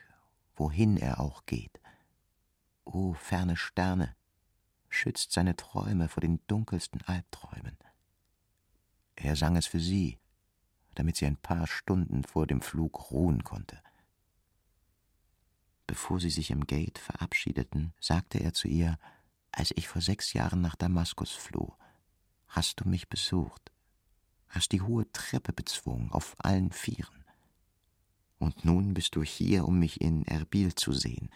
wohin 0.54 0.96
er 0.96 1.20
auch 1.20 1.44
geht. 1.44 1.80
O, 2.84 3.12
ferne 3.14 3.56
Sterne, 3.56 4.14
schützt 4.88 5.32
seine 5.32 5.56
Träume 5.56 6.08
vor 6.08 6.20
den 6.20 6.40
dunkelsten 6.46 7.02
Albträumen. 7.02 7.76
Er 9.16 9.36
sang 9.36 9.56
es 9.56 9.66
für 9.66 9.80
sie, 9.80 10.18
damit 10.94 11.16
sie 11.16 11.26
ein 11.26 11.36
paar 11.36 11.66
Stunden 11.66 12.24
vor 12.24 12.46
dem 12.46 12.60
Flug 12.60 13.10
ruhen 13.10 13.44
konnte. 13.44 13.80
Bevor 15.90 16.20
sie 16.20 16.30
sich 16.30 16.52
im 16.52 16.68
Gate 16.68 17.00
verabschiedeten, 17.00 17.94
sagte 17.98 18.38
er 18.38 18.52
zu 18.52 18.68
ihr, 18.68 18.96
als 19.50 19.72
ich 19.74 19.88
vor 19.88 20.00
sechs 20.00 20.32
Jahren 20.34 20.60
nach 20.60 20.76
Damaskus 20.76 21.32
floh, 21.32 21.74
hast 22.46 22.78
du 22.78 22.88
mich 22.88 23.08
besucht, 23.08 23.72
hast 24.46 24.70
die 24.70 24.82
hohe 24.82 25.10
Treppe 25.10 25.52
bezwungen 25.52 26.12
auf 26.12 26.36
allen 26.38 26.70
Vieren. 26.70 27.24
Und 28.38 28.64
nun 28.64 28.94
bist 28.94 29.16
du 29.16 29.24
hier, 29.24 29.66
um 29.66 29.80
mich 29.80 30.00
in 30.00 30.24
Erbil 30.28 30.76
zu 30.76 30.92
sehen. 30.92 31.28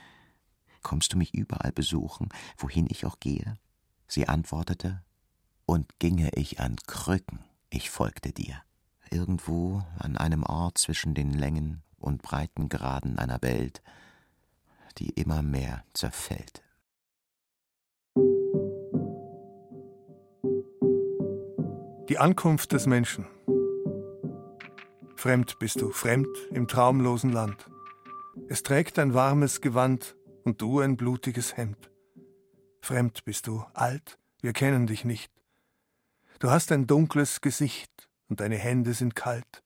Kommst 0.83 1.13
du 1.13 1.19
mich 1.19 1.35
überall 1.35 1.73
besuchen, 1.73 2.29
wohin 2.57 2.87
ich 2.89 3.07
auch 3.07 3.19
gehe? 3.19 3.59
Sie 4.07 4.29
antwortete, 4.29 5.03
und 5.67 5.99
ginge 5.99 6.31
ich 6.37 6.61
an 6.61 6.77
Krücken, 6.87 7.41
ich 7.71 7.91
folgte 7.91 8.31
dir. 8.31 8.63
Irgendwo 9.11 9.83
an 9.99 10.17
einem 10.17 10.45
Ort 10.45 10.79
zwischen 10.79 11.13
den 11.13 11.33
Längen 11.33 11.83
und 11.99 12.23
Breitengraden 12.23 13.19
einer 13.19 13.43
Welt, 13.43 13.83
die 14.99 15.11
immer 15.11 15.43
mehr 15.43 15.85
zerfällt. 15.93 16.63
Die 22.09 22.19
Ankunft 22.19 22.73
des 22.73 22.87
Menschen. 22.87 23.27
Fremd 25.17 25.59
bist 25.59 25.81
du, 25.81 25.91
fremd 25.91 26.29
im 26.51 26.69
traumlosen 26.69 27.33
Land. 27.33 27.71
Es 28.49 28.63
trägt 28.63 28.99
ein 28.99 29.15
warmes 29.15 29.61
Gewand 29.61 30.17
und 30.45 30.61
du 30.61 30.81
ein 30.81 30.97
blutiges 30.97 31.57
Hemd. 31.57 31.91
Fremd 32.83 33.25
bist 33.25 33.47
du, 33.47 33.65
alt, 33.73 34.19
wir 34.43 34.53
kennen 34.53 34.87
dich 34.87 35.07
nicht. 35.07 35.33
Du 36.41 36.51
hast 36.51 36.71
ein 36.73 36.87
dunkles 36.87 37.41
Gesicht 37.41 38.11
und 38.29 38.41
deine 38.41 38.59
Hände 38.59 38.93
sind 38.93 39.15
kalt. 39.15 39.63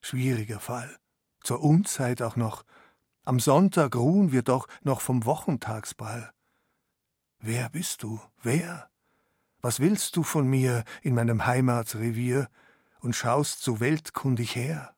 Schwieriger 0.00 0.60
Fall, 0.60 0.96
zur 1.42 1.62
Unzeit 1.62 2.22
auch 2.22 2.36
noch, 2.36 2.64
am 3.30 3.38
Sonntag 3.38 3.94
ruhen 3.94 4.32
wir 4.32 4.42
doch 4.42 4.66
noch 4.82 5.00
vom 5.00 5.24
Wochentagsball. 5.24 6.32
Wer 7.38 7.68
bist 7.68 8.02
du? 8.02 8.20
Wer? 8.42 8.90
Was 9.60 9.78
willst 9.78 10.16
du 10.16 10.24
von 10.24 10.48
mir 10.48 10.82
in 11.00 11.14
meinem 11.14 11.46
Heimatsrevier 11.46 12.48
und 12.98 13.14
schaust 13.14 13.62
so 13.62 13.78
weltkundig 13.78 14.56
her? 14.56 14.96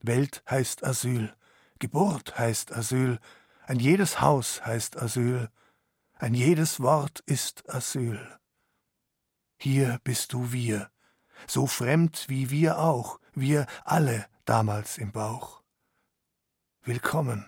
Welt 0.00 0.42
heißt 0.48 0.82
Asyl, 0.82 1.30
Geburt 1.78 2.38
heißt 2.38 2.72
Asyl, 2.72 3.20
ein 3.66 3.80
jedes 3.80 4.22
Haus 4.22 4.64
heißt 4.64 4.96
Asyl, 4.96 5.50
ein 6.14 6.32
jedes 6.32 6.80
Wort 6.80 7.20
ist 7.26 7.68
Asyl. 7.68 8.18
Hier 9.58 10.00
bist 10.04 10.32
du 10.32 10.52
wir, 10.52 10.90
so 11.46 11.66
fremd 11.66 12.30
wie 12.30 12.48
wir 12.48 12.78
auch, 12.78 13.20
wir 13.34 13.66
alle 13.84 14.24
damals 14.46 14.96
im 14.96 15.12
Bauch. 15.12 15.63
Willkommen. 16.86 17.46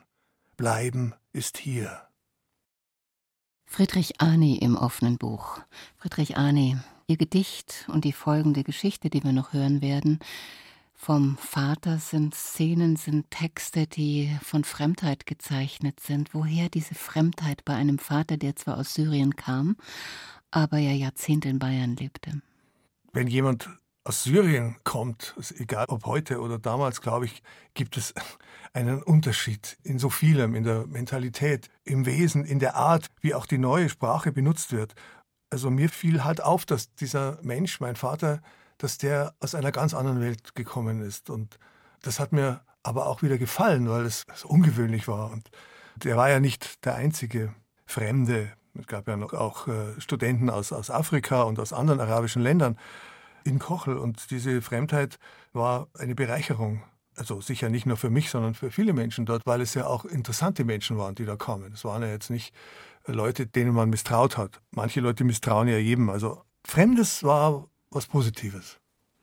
Bleiben 0.56 1.12
ist 1.34 1.58
hier. 1.58 2.08
Friedrich 3.66 4.18
Arni 4.18 4.56
im 4.56 4.78
offenen 4.78 5.18
Buch. 5.18 5.60
Friedrich 5.98 6.38
Arni, 6.38 6.78
Ihr 7.06 7.18
Gedicht 7.18 7.84
und 7.92 8.06
die 8.06 8.14
folgende 8.14 8.64
Geschichte, 8.64 9.10
die 9.10 9.22
wir 9.22 9.32
noch 9.32 9.52
hören 9.52 9.82
werden, 9.82 10.20
vom 10.94 11.36
Vater 11.36 11.98
sind 11.98 12.34
Szenen, 12.34 12.96
sind 12.96 13.30
Texte, 13.30 13.86
die 13.86 14.34
von 14.42 14.64
Fremdheit 14.64 15.26
gezeichnet 15.26 16.00
sind. 16.00 16.32
Woher 16.32 16.70
diese 16.70 16.94
Fremdheit 16.94 17.62
bei 17.66 17.74
einem 17.74 17.98
Vater, 17.98 18.38
der 18.38 18.56
zwar 18.56 18.78
aus 18.78 18.94
Syrien 18.94 19.36
kam, 19.36 19.76
aber 20.50 20.78
ja 20.78 20.92
Jahrzehnte 20.92 21.50
in 21.50 21.58
Bayern 21.58 21.94
lebte? 21.94 22.40
Wenn 23.12 23.26
jemand 23.26 23.68
aus 24.06 24.22
Syrien 24.22 24.76
kommt, 24.84 25.34
egal 25.58 25.86
ob 25.88 26.06
heute 26.06 26.40
oder 26.40 26.60
damals, 26.60 27.00
glaube 27.00 27.24
ich, 27.24 27.42
gibt 27.74 27.96
es 27.96 28.14
einen 28.72 29.02
Unterschied 29.02 29.78
in 29.82 29.98
so 29.98 30.10
vielem, 30.10 30.54
in 30.54 30.62
der 30.62 30.86
Mentalität, 30.86 31.70
im 31.82 32.06
Wesen, 32.06 32.44
in 32.44 32.60
der 32.60 32.76
Art, 32.76 33.08
wie 33.20 33.34
auch 33.34 33.46
die 33.46 33.58
neue 33.58 33.88
Sprache 33.88 34.30
benutzt 34.30 34.70
wird. 34.70 34.94
Also 35.50 35.70
mir 35.70 35.88
fiel 35.88 36.22
halt 36.22 36.40
auf, 36.40 36.64
dass 36.64 36.94
dieser 36.94 37.38
Mensch, 37.42 37.80
mein 37.80 37.96
Vater, 37.96 38.40
dass 38.78 38.96
der 38.96 39.34
aus 39.40 39.56
einer 39.56 39.72
ganz 39.72 39.92
anderen 39.92 40.20
Welt 40.20 40.54
gekommen 40.54 41.00
ist. 41.00 41.28
Und 41.28 41.58
das 42.02 42.20
hat 42.20 42.32
mir 42.32 42.60
aber 42.84 43.06
auch 43.06 43.22
wieder 43.22 43.38
gefallen, 43.38 43.88
weil 43.88 44.04
es 44.04 44.24
ungewöhnlich 44.44 45.08
war. 45.08 45.32
Und 45.32 45.50
der 45.96 46.16
war 46.16 46.30
ja 46.30 46.38
nicht 46.38 46.84
der 46.84 46.94
einzige 46.94 47.54
Fremde. 47.86 48.52
Es 48.78 48.86
gab 48.86 49.08
ja 49.08 49.16
noch 49.16 49.32
auch 49.32 49.66
äh, 49.66 50.00
Studenten 50.00 50.48
aus, 50.48 50.72
aus 50.72 50.90
Afrika 50.90 51.42
und 51.42 51.58
aus 51.58 51.72
anderen 51.72 51.98
arabischen 51.98 52.42
Ländern 52.42 52.76
in 53.46 53.58
Kochel. 53.58 53.96
Und 53.96 54.30
diese 54.30 54.60
Fremdheit 54.60 55.18
war 55.52 55.88
eine 55.98 56.14
Bereicherung. 56.14 56.82
Also 57.16 57.40
sicher 57.40 57.70
nicht 57.70 57.86
nur 57.86 57.96
für 57.96 58.10
mich, 58.10 58.28
sondern 58.28 58.54
für 58.54 58.70
viele 58.70 58.92
Menschen 58.92 59.24
dort, 59.24 59.46
weil 59.46 59.62
es 59.62 59.72
ja 59.72 59.86
auch 59.86 60.04
interessante 60.04 60.64
Menschen 60.64 60.98
waren, 60.98 61.14
die 61.14 61.24
da 61.24 61.36
kamen. 61.36 61.72
Es 61.72 61.84
waren 61.84 62.02
ja 62.02 62.08
jetzt 62.08 62.28
nicht 62.28 62.52
Leute, 63.06 63.46
denen 63.46 63.72
man 63.72 63.88
misstraut 63.88 64.36
hat. 64.36 64.60
Manche 64.70 65.00
Leute 65.00 65.24
misstrauen 65.24 65.68
ja 65.68 65.78
jedem. 65.78 66.10
Also 66.10 66.42
Fremdes 66.64 67.22
war 67.22 67.68
was 67.90 68.06
Positives. 68.06 68.78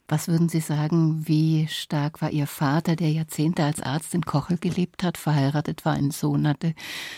Was 0.07 0.27
würden 0.27 0.49
Sie 0.49 0.59
sagen, 0.59 1.27
wie 1.27 1.67
stark 1.67 2.21
war 2.21 2.29
Ihr 2.31 2.47
Vater, 2.47 2.95
der 2.95 3.11
Jahrzehnte 3.11 3.63
als 3.63 3.81
Arzt 3.81 4.13
in 4.13 4.23
Kochel 4.23 4.57
gelebt 4.57 5.01
hat, 5.01 5.17
verheiratet 5.17 5.85
war, 5.85 5.93
einen 5.93 6.11
Sohn 6.11 6.47
hatte, 6.47 6.73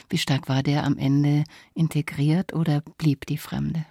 wie 0.10 0.18
stark 0.18 0.48
war 0.50 0.62
der 0.62 0.84
am 0.84 0.98
Ende 0.98 1.44
integriert 1.74 2.54
oder 2.54 2.82
blieb 2.98 3.26
die 3.26 3.38
Fremde? 3.38 3.86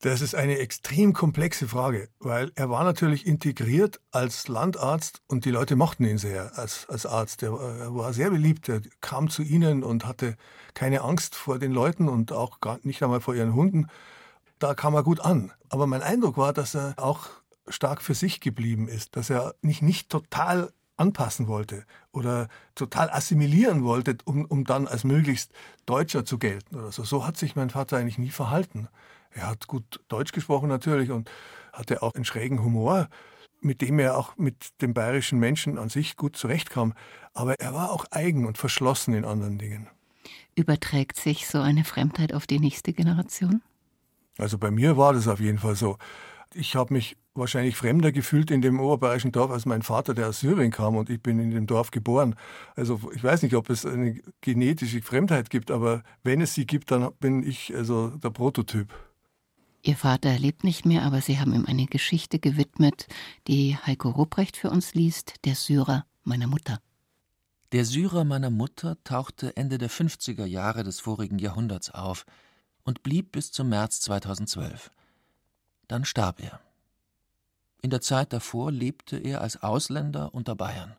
Das 0.00 0.20
ist 0.20 0.36
eine 0.36 0.58
extrem 0.58 1.12
komplexe 1.12 1.66
Frage, 1.66 2.08
weil 2.20 2.52
er 2.54 2.70
war 2.70 2.84
natürlich 2.84 3.26
integriert 3.26 4.00
als 4.12 4.46
Landarzt 4.46 5.22
und 5.26 5.44
die 5.44 5.50
Leute 5.50 5.74
mochten 5.74 6.04
ihn 6.04 6.18
sehr 6.18 6.56
als, 6.56 6.88
als 6.88 7.04
Arzt. 7.04 7.42
Er, 7.42 7.52
er 7.58 7.92
war 7.96 8.12
sehr 8.12 8.30
beliebt, 8.30 8.68
er 8.68 8.80
kam 9.00 9.28
zu 9.28 9.42
ihnen 9.42 9.82
und 9.82 10.06
hatte 10.06 10.36
keine 10.74 11.00
Angst 11.00 11.34
vor 11.34 11.58
den 11.58 11.72
Leuten 11.72 12.08
und 12.08 12.30
auch 12.30 12.60
gar 12.60 12.78
nicht 12.84 13.02
einmal 13.02 13.20
vor 13.20 13.34
ihren 13.34 13.54
Hunden. 13.54 13.88
Da 14.60 14.74
kam 14.74 14.94
er 14.94 15.02
gut 15.02 15.18
an. 15.18 15.50
Aber 15.68 15.88
mein 15.88 16.02
Eindruck 16.02 16.36
war, 16.36 16.52
dass 16.52 16.76
er 16.76 16.94
auch 16.96 17.26
stark 17.66 18.00
für 18.00 18.14
sich 18.14 18.40
geblieben 18.40 18.86
ist, 18.86 19.16
dass 19.16 19.30
er 19.30 19.56
nicht, 19.62 19.82
nicht 19.82 20.10
total 20.10 20.72
anpassen 20.96 21.48
wollte 21.48 21.84
oder 22.12 22.48
total 22.76 23.10
assimilieren 23.10 23.82
wollte, 23.82 24.16
um, 24.24 24.44
um 24.44 24.64
dann 24.64 24.86
als 24.86 25.02
möglichst 25.02 25.50
Deutscher 25.86 26.24
zu 26.24 26.38
gelten 26.38 26.76
oder 26.76 26.92
so. 26.92 27.02
So 27.02 27.26
hat 27.26 27.36
sich 27.36 27.56
mein 27.56 27.70
Vater 27.70 27.96
eigentlich 27.96 28.18
nie 28.18 28.30
verhalten. 28.30 28.88
Er 29.38 29.46
hat 29.46 29.68
gut 29.68 30.00
Deutsch 30.08 30.32
gesprochen 30.32 30.68
natürlich 30.68 31.12
und 31.12 31.30
hatte 31.72 32.02
auch 32.02 32.14
einen 32.14 32.24
schrägen 32.24 32.64
Humor, 32.64 33.08
mit 33.60 33.80
dem 33.80 34.00
er 34.00 34.16
auch 34.16 34.36
mit 34.36 34.80
dem 34.82 34.94
bayerischen 34.94 35.38
Menschen 35.38 35.78
an 35.78 35.88
sich 35.88 36.16
gut 36.16 36.36
zurechtkam. 36.36 36.92
Aber 37.34 37.54
er 37.60 37.72
war 37.72 37.92
auch 37.92 38.04
eigen 38.10 38.46
und 38.46 38.58
verschlossen 38.58 39.14
in 39.14 39.24
anderen 39.24 39.58
Dingen. 39.58 39.88
Überträgt 40.56 41.16
sich 41.16 41.46
so 41.46 41.58
eine 41.60 41.84
Fremdheit 41.84 42.34
auf 42.34 42.48
die 42.48 42.58
nächste 42.58 42.92
Generation? 42.92 43.62
Also 44.38 44.58
bei 44.58 44.72
mir 44.72 44.96
war 44.96 45.12
das 45.12 45.28
auf 45.28 45.38
jeden 45.38 45.58
Fall 45.58 45.76
so. 45.76 45.98
Ich 46.52 46.74
habe 46.74 46.94
mich 46.94 47.16
wahrscheinlich 47.34 47.76
fremder 47.76 48.10
gefühlt 48.10 48.50
in 48.50 48.60
dem 48.60 48.80
oberbayerischen 48.80 49.30
Dorf 49.30 49.52
als 49.52 49.66
mein 49.66 49.82
Vater, 49.82 50.14
der 50.14 50.28
aus 50.28 50.40
Syrien 50.40 50.72
kam 50.72 50.96
und 50.96 51.10
ich 51.10 51.22
bin 51.22 51.38
in 51.38 51.52
dem 51.52 51.68
Dorf 51.68 51.92
geboren. 51.92 52.34
Also 52.74 53.00
ich 53.14 53.22
weiß 53.22 53.42
nicht, 53.42 53.54
ob 53.54 53.70
es 53.70 53.86
eine 53.86 54.20
genetische 54.40 55.00
Fremdheit 55.00 55.50
gibt, 55.50 55.70
aber 55.70 56.02
wenn 56.24 56.40
es 56.40 56.54
sie 56.54 56.66
gibt, 56.66 56.90
dann 56.90 57.12
bin 57.20 57.44
ich 57.44 57.72
also 57.76 58.08
der 58.08 58.30
Prototyp. 58.30 58.92
Ihr 59.88 59.96
Vater 59.96 60.38
lebt 60.38 60.64
nicht 60.64 60.84
mehr, 60.84 61.02
aber 61.04 61.22
Sie 61.22 61.40
haben 61.40 61.54
ihm 61.54 61.64
eine 61.64 61.86
Geschichte 61.86 62.38
gewidmet, 62.38 63.06
die 63.46 63.74
Heiko 63.74 64.10
Rupprecht 64.10 64.58
für 64.58 64.68
uns 64.68 64.92
liest, 64.92 65.46
der 65.46 65.54
Syrer 65.54 66.04
meiner 66.24 66.46
Mutter. 66.46 66.82
Der 67.72 67.86
Syrer 67.86 68.24
meiner 68.24 68.50
Mutter 68.50 69.02
tauchte 69.02 69.56
Ende 69.56 69.78
der 69.78 69.88
50er 69.88 70.44
Jahre 70.44 70.84
des 70.84 71.00
vorigen 71.00 71.38
Jahrhunderts 71.38 71.88
auf 71.88 72.26
und 72.82 73.02
blieb 73.02 73.32
bis 73.32 73.50
zum 73.50 73.70
März 73.70 74.02
2012. 74.02 74.90
Dann 75.86 76.04
starb 76.04 76.42
er. 76.42 76.60
In 77.80 77.88
der 77.88 78.02
Zeit 78.02 78.34
davor 78.34 78.70
lebte 78.70 79.16
er 79.16 79.40
als 79.40 79.62
Ausländer 79.62 80.34
unter 80.34 80.54
Bayern. 80.54 80.96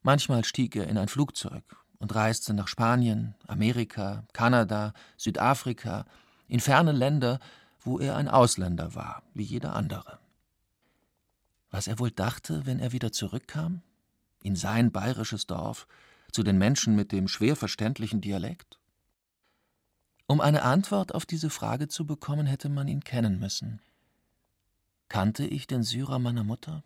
Manchmal 0.00 0.46
stieg 0.46 0.76
er 0.76 0.88
in 0.88 0.96
ein 0.96 1.08
Flugzeug 1.08 1.62
und 1.98 2.14
reiste 2.14 2.54
nach 2.54 2.68
Spanien, 2.68 3.34
Amerika, 3.46 4.24
Kanada, 4.32 4.94
Südafrika, 5.18 6.06
in 6.48 6.60
ferne 6.60 6.92
Länder, 6.92 7.38
wo 7.86 7.98
er 8.00 8.16
ein 8.16 8.28
Ausländer 8.28 8.94
war, 8.94 9.22
wie 9.32 9.44
jeder 9.44 9.74
andere. 9.74 10.18
Was 11.70 11.86
er 11.86 11.98
wohl 11.98 12.10
dachte, 12.10 12.66
wenn 12.66 12.80
er 12.80 12.92
wieder 12.92 13.12
zurückkam? 13.12 13.82
In 14.42 14.56
sein 14.56 14.90
bayerisches 14.90 15.46
Dorf, 15.46 15.86
zu 16.32 16.42
den 16.42 16.58
Menschen 16.58 16.96
mit 16.96 17.12
dem 17.12 17.28
schwer 17.28 17.54
verständlichen 17.54 18.20
Dialekt? 18.20 18.80
Um 20.26 20.40
eine 20.40 20.62
Antwort 20.62 21.14
auf 21.14 21.24
diese 21.26 21.48
Frage 21.48 21.86
zu 21.86 22.04
bekommen, 22.06 22.46
hätte 22.46 22.68
man 22.68 22.88
ihn 22.88 23.04
kennen 23.04 23.38
müssen. 23.38 23.80
Kannte 25.08 25.46
ich 25.46 25.68
den 25.68 25.84
Syrer 25.84 26.18
meiner 26.18 26.42
Mutter? 26.42 26.82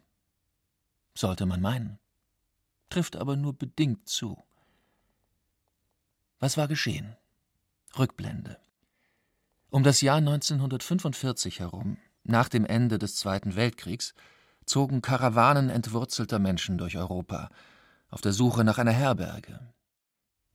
Sollte 1.14 1.46
man 1.46 1.62
meinen. 1.62 1.98
Trifft 2.90 3.16
aber 3.16 3.36
nur 3.36 3.54
bedingt 3.54 4.06
zu. 4.06 4.44
Was 6.38 6.58
war 6.58 6.68
geschehen? 6.68 7.16
Rückblende. 7.98 8.60
Um 9.70 9.84
das 9.84 10.00
Jahr 10.00 10.16
1945 10.16 11.60
herum, 11.60 11.96
nach 12.24 12.48
dem 12.48 12.66
Ende 12.66 12.98
des 12.98 13.14
Zweiten 13.14 13.54
Weltkriegs, 13.54 14.14
zogen 14.66 15.00
Karawanen 15.00 15.70
entwurzelter 15.70 16.40
Menschen 16.40 16.76
durch 16.76 16.96
Europa, 16.96 17.50
auf 18.10 18.20
der 18.20 18.32
Suche 18.32 18.64
nach 18.64 18.78
einer 18.78 18.90
Herberge. 18.90 19.60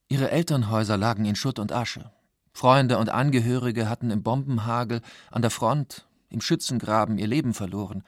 Ihre 0.10 0.32
Elternhäuser 0.32 0.97
lagen 0.97 1.23
in 1.23 1.38
Schutt 1.38 1.60
und 1.60 1.71
Asche. 1.71 2.12
Freunde 2.51 2.97
und 2.97 3.10
Angehörige 3.10 3.89
hatten 3.89 4.12
im 4.12 4.21
Bombenhagel, 4.21 5.01
an 5.32 5.41
der 5.41 5.51
Front, 5.51 6.06
im 6.30 6.41
Schützengraben 6.41 7.17
ihr 7.17 7.28
Leben 7.28 7.54
verloren, 7.54 8.04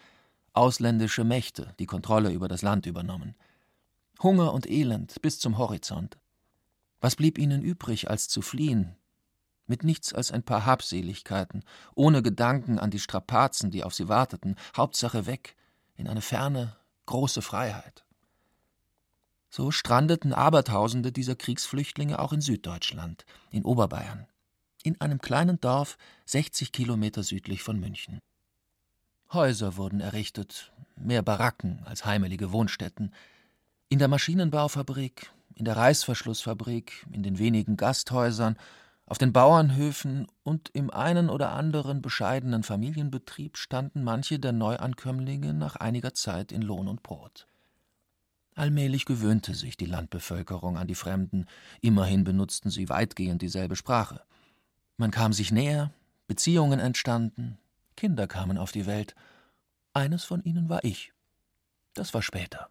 ausländische 0.51 1.23
Mächte 1.23 1.73
die 1.79 1.85
Kontrolle 1.85 2.31
über 2.31 2.49
das 2.49 2.63
Land 2.63 2.85
übernommen. 2.85 3.35
Hunger 4.21 4.53
und 4.53 4.69
Elend 4.69 5.21
bis 5.21 5.39
zum 5.39 5.57
Horizont. 5.57 6.17
Was 6.99 7.15
blieb 7.15 7.37
ihnen 7.37 7.61
übrig, 7.61 8.09
als 8.09 8.27
zu 8.27 8.41
fliehen? 8.41 8.97
Mit 9.67 9.83
nichts 9.83 10.13
als 10.13 10.31
ein 10.31 10.43
paar 10.43 10.65
Habseligkeiten, 10.65 11.63
ohne 11.93 12.23
Gedanken 12.23 12.79
an 12.79 12.89
die 12.89 12.99
Strapazen, 12.99 13.69
die 13.69 13.83
auf 13.83 13.93
sie 13.93 14.07
warteten, 14.07 14.55
Hauptsache 14.75 15.25
weg, 15.25 15.55
in 15.95 16.07
eine 16.07 16.21
ferne, 16.21 16.75
große 17.05 17.41
Freiheit. 17.41 18.05
So 19.49 19.71
strandeten 19.71 20.33
Abertausende 20.33 21.11
dieser 21.11 21.35
Kriegsflüchtlinge 21.35 22.19
auch 22.19 22.33
in 22.33 22.41
Süddeutschland, 22.41 23.25
in 23.51 23.65
Oberbayern 23.65 24.27
in 24.87 24.99
einem 25.01 25.19
kleinen 25.19 25.59
Dorf 25.59 25.97
60 26.25 26.71
Kilometer 26.71 27.21
südlich 27.21 27.61
von 27.61 27.79
München. 27.79 28.19
Häuser 29.33 29.75
wurden 29.75 29.99
errichtet, 29.99 30.71
mehr 30.95 31.21
Baracken 31.21 31.81
als 31.83 32.05
heimelige 32.05 32.53
Wohnstätten. 32.53 33.13
In 33.89 33.99
der 33.99 34.07
Maschinenbaufabrik, 34.07 35.29
in 35.55 35.65
der 35.65 35.75
Reißverschlussfabrik, 35.75 37.05
in 37.11 37.21
den 37.21 37.37
wenigen 37.37 37.75
Gasthäusern, 37.75 38.57
auf 39.07 39.17
den 39.17 39.31
Bauernhöfen 39.31 40.27
und 40.43 40.69
im 40.73 40.91
einen 40.91 41.29
oder 41.29 41.53
anderen 41.53 42.01
bescheidenen 42.01 42.63
Familienbetrieb 42.63 43.57
standen 43.57 44.03
manche 44.03 44.37
der 44.37 44.51
Neuankömmlinge 44.51 45.53
nach 45.53 45.77
einiger 45.77 46.13
Zeit 46.13 46.51
in 46.51 46.61
Lohn 46.61 46.89
und 46.89 47.03
Brot. 47.03 47.47
Allmählich 48.53 49.05
gewöhnte 49.05 49.55
sich 49.55 49.77
die 49.77 49.85
Landbevölkerung 49.85 50.77
an 50.77 50.87
die 50.87 50.95
Fremden, 50.95 51.45
immerhin 51.79 52.25
benutzten 52.25 52.69
sie 52.69 52.89
weitgehend 52.89 53.41
dieselbe 53.41 53.77
Sprache. 53.77 54.23
Man 54.97 55.11
kam 55.11 55.31
sich 55.31 55.51
näher, 55.51 55.93
Beziehungen 56.27 56.79
entstanden, 56.79 57.57
Kinder 57.95 58.27
kamen 58.27 58.57
auf 58.57 58.73
die 58.73 58.87
Welt. 58.87 59.15
Eines 59.93 60.25
von 60.25 60.43
ihnen 60.43 60.67
war 60.67 60.83
ich. 60.83 61.13
Das 61.93 62.13
war 62.13 62.21
später. 62.21 62.69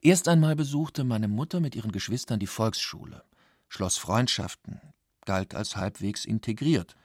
Erst 0.00 0.26
einmal 0.26 0.56
besuchte 0.56 1.04
meine 1.04 1.28
Mutter 1.28 1.60
mit 1.60 1.76
ihren 1.76 1.92
Geschwistern 1.92 2.40
die 2.40 2.46
Volksschule, 2.46 3.22
schloss 3.70 3.96
Freundschaften, 3.96 4.80
galt 5.24 5.54
als 5.54 5.76
halbwegs 5.76 6.26
integriert. 6.26 6.96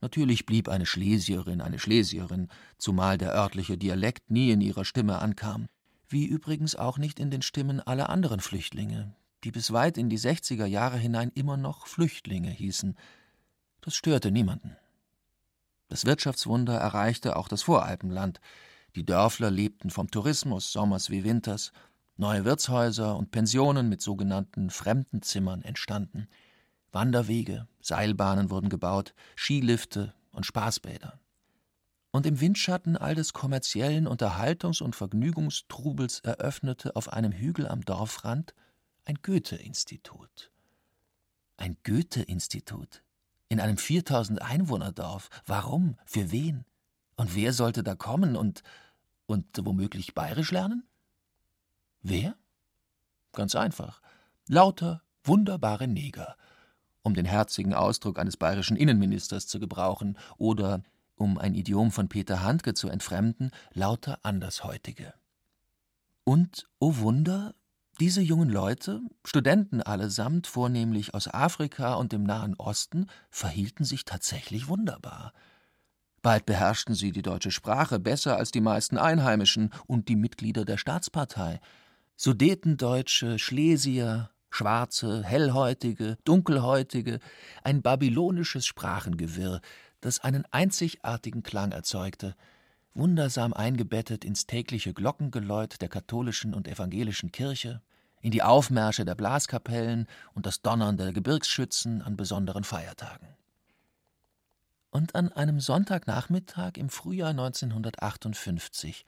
Natürlich 0.00 0.44
blieb 0.44 0.68
eine 0.68 0.86
Schlesierin 0.86 1.60
eine 1.60 1.78
Schlesierin, 1.78 2.48
zumal 2.76 3.16
der 3.16 3.32
örtliche 3.32 3.78
Dialekt 3.78 4.30
nie 4.30 4.50
in 4.50 4.60
ihrer 4.60 4.84
Stimme 4.84 5.20
ankam, 5.20 5.66
wie 6.08 6.26
übrigens 6.26 6.76
auch 6.76 6.98
nicht 6.98 7.18
in 7.18 7.30
den 7.30 7.42
Stimmen 7.42 7.80
aller 7.80 8.10
anderen 8.10 8.40
Flüchtlinge, 8.40 9.14
die 9.44 9.52
bis 9.52 9.72
weit 9.72 9.98
in 9.98 10.10
die 10.10 10.18
60er 10.18 10.66
Jahre 10.66 10.98
hinein 10.98 11.30
immer 11.34 11.56
noch 11.56 11.86
Flüchtlinge 11.86 12.50
hießen. 12.50 12.96
Das 13.80 13.94
störte 13.94 14.30
niemanden. 14.30 14.76
Das 15.88 16.04
Wirtschaftswunder 16.04 16.76
erreichte 16.76 17.36
auch 17.36 17.48
das 17.48 17.62
Voralpenland. 17.62 18.40
Die 18.94 19.06
Dörfler 19.06 19.50
lebten 19.50 19.90
vom 19.90 20.10
Tourismus, 20.10 20.72
sommers 20.72 21.08
wie 21.10 21.24
winters. 21.24 21.72
Neue 22.20 22.44
Wirtshäuser 22.44 23.16
und 23.16 23.30
Pensionen 23.30 23.88
mit 23.88 24.02
sogenannten 24.02 24.70
Fremdenzimmern 24.70 25.62
entstanden. 25.62 26.26
Wanderwege, 26.90 27.68
Seilbahnen 27.80 28.50
wurden 28.50 28.70
gebaut, 28.70 29.14
Skilifte 29.36 30.14
und 30.32 30.44
Spaßbäder. 30.44 31.20
Und 32.10 32.26
im 32.26 32.40
Windschatten 32.40 32.96
all 32.96 33.14
des 33.14 33.34
kommerziellen 33.34 34.08
Unterhaltungs- 34.08 34.82
und 34.82 34.96
Vergnügungstrubels 34.96 36.18
eröffnete 36.18 36.96
auf 36.96 37.12
einem 37.12 37.30
Hügel 37.30 37.68
am 37.68 37.82
Dorfrand 37.82 38.52
ein 39.04 39.20
Goethe-Institut. 39.22 40.50
Ein 41.56 41.76
Goethe-Institut? 41.84 43.04
In 43.48 43.60
einem 43.60 43.78
4000 43.78 44.42
Einwohnerdorf? 44.42 45.28
Warum? 45.46 45.96
Für 46.04 46.32
wen? 46.32 46.64
Und 47.14 47.36
wer 47.36 47.52
sollte 47.52 47.84
da 47.84 47.94
kommen 47.94 48.34
und, 48.34 48.64
und 49.26 49.46
womöglich 49.62 50.14
bayerisch 50.14 50.50
lernen? 50.50 50.87
Wer? 52.02 52.36
Ganz 53.32 53.54
einfach. 53.54 54.00
Lauter 54.48 55.02
wunderbare 55.24 55.86
Neger, 55.86 56.36
um 57.02 57.14
den 57.14 57.26
herzigen 57.26 57.74
Ausdruck 57.74 58.18
eines 58.18 58.36
bayerischen 58.36 58.76
Innenministers 58.76 59.46
zu 59.46 59.60
gebrauchen, 59.60 60.18
oder, 60.38 60.82
um 61.16 61.38
ein 61.38 61.54
Idiom 61.54 61.90
von 61.90 62.08
Peter 62.08 62.42
Handke 62.42 62.74
zu 62.74 62.88
entfremden, 62.88 63.50
lauter 63.72 64.18
Andershäutige. 64.22 65.14
Und, 66.24 66.68
o 66.78 66.88
oh 66.88 66.96
Wunder, 66.98 67.54
diese 68.00 68.20
jungen 68.20 68.48
Leute, 68.48 69.00
Studenten 69.24 69.82
allesamt, 69.82 70.46
vornehmlich 70.46 71.14
aus 71.14 71.26
Afrika 71.26 71.94
und 71.94 72.12
dem 72.12 72.22
Nahen 72.22 72.54
Osten, 72.54 73.06
verhielten 73.30 73.84
sich 73.84 74.04
tatsächlich 74.04 74.68
wunderbar. 74.68 75.32
Bald 76.22 76.46
beherrschten 76.46 76.94
sie 76.94 77.12
die 77.12 77.22
deutsche 77.22 77.50
Sprache 77.50 77.98
besser 77.98 78.36
als 78.36 78.50
die 78.50 78.60
meisten 78.60 78.98
Einheimischen 78.98 79.72
und 79.86 80.08
die 80.08 80.16
Mitglieder 80.16 80.64
der 80.64 80.76
Staatspartei. 80.76 81.60
Sudetendeutsche, 82.20 83.38
Schlesier, 83.38 84.30
Schwarze, 84.50 85.22
Hellhäutige, 85.22 86.18
Dunkelhäutige, 86.24 87.20
ein 87.62 87.80
babylonisches 87.80 88.66
Sprachengewirr, 88.66 89.60
das 90.00 90.18
einen 90.18 90.44
einzigartigen 90.50 91.44
Klang 91.44 91.70
erzeugte, 91.70 92.34
wundersam 92.92 93.52
eingebettet 93.52 94.24
ins 94.24 94.48
tägliche 94.48 94.94
Glockengeläut 94.94 95.80
der 95.80 95.88
katholischen 95.88 96.54
und 96.54 96.66
evangelischen 96.66 97.30
Kirche, 97.30 97.82
in 98.20 98.32
die 98.32 98.42
Aufmärsche 98.42 99.04
der 99.04 99.14
Blaskapellen 99.14 100.08
und 100.34 100.44
das 100.44 100.60
Donnern 100.60 100.96
der 100.96 101.12
Gebirgsschützen 101.12 102.02
an 102.02 102.16
besonderen 102.16 102.64
Feiertagen. 102.64 103.28
Und 104.90 105.14
an 105.14 105.30
einem 105.30 105.60
Sonntagnachmittag 105.60 106.78
im 106.78 106.88
Frühjahr 106.88 107.30
1958, 107.30 109.04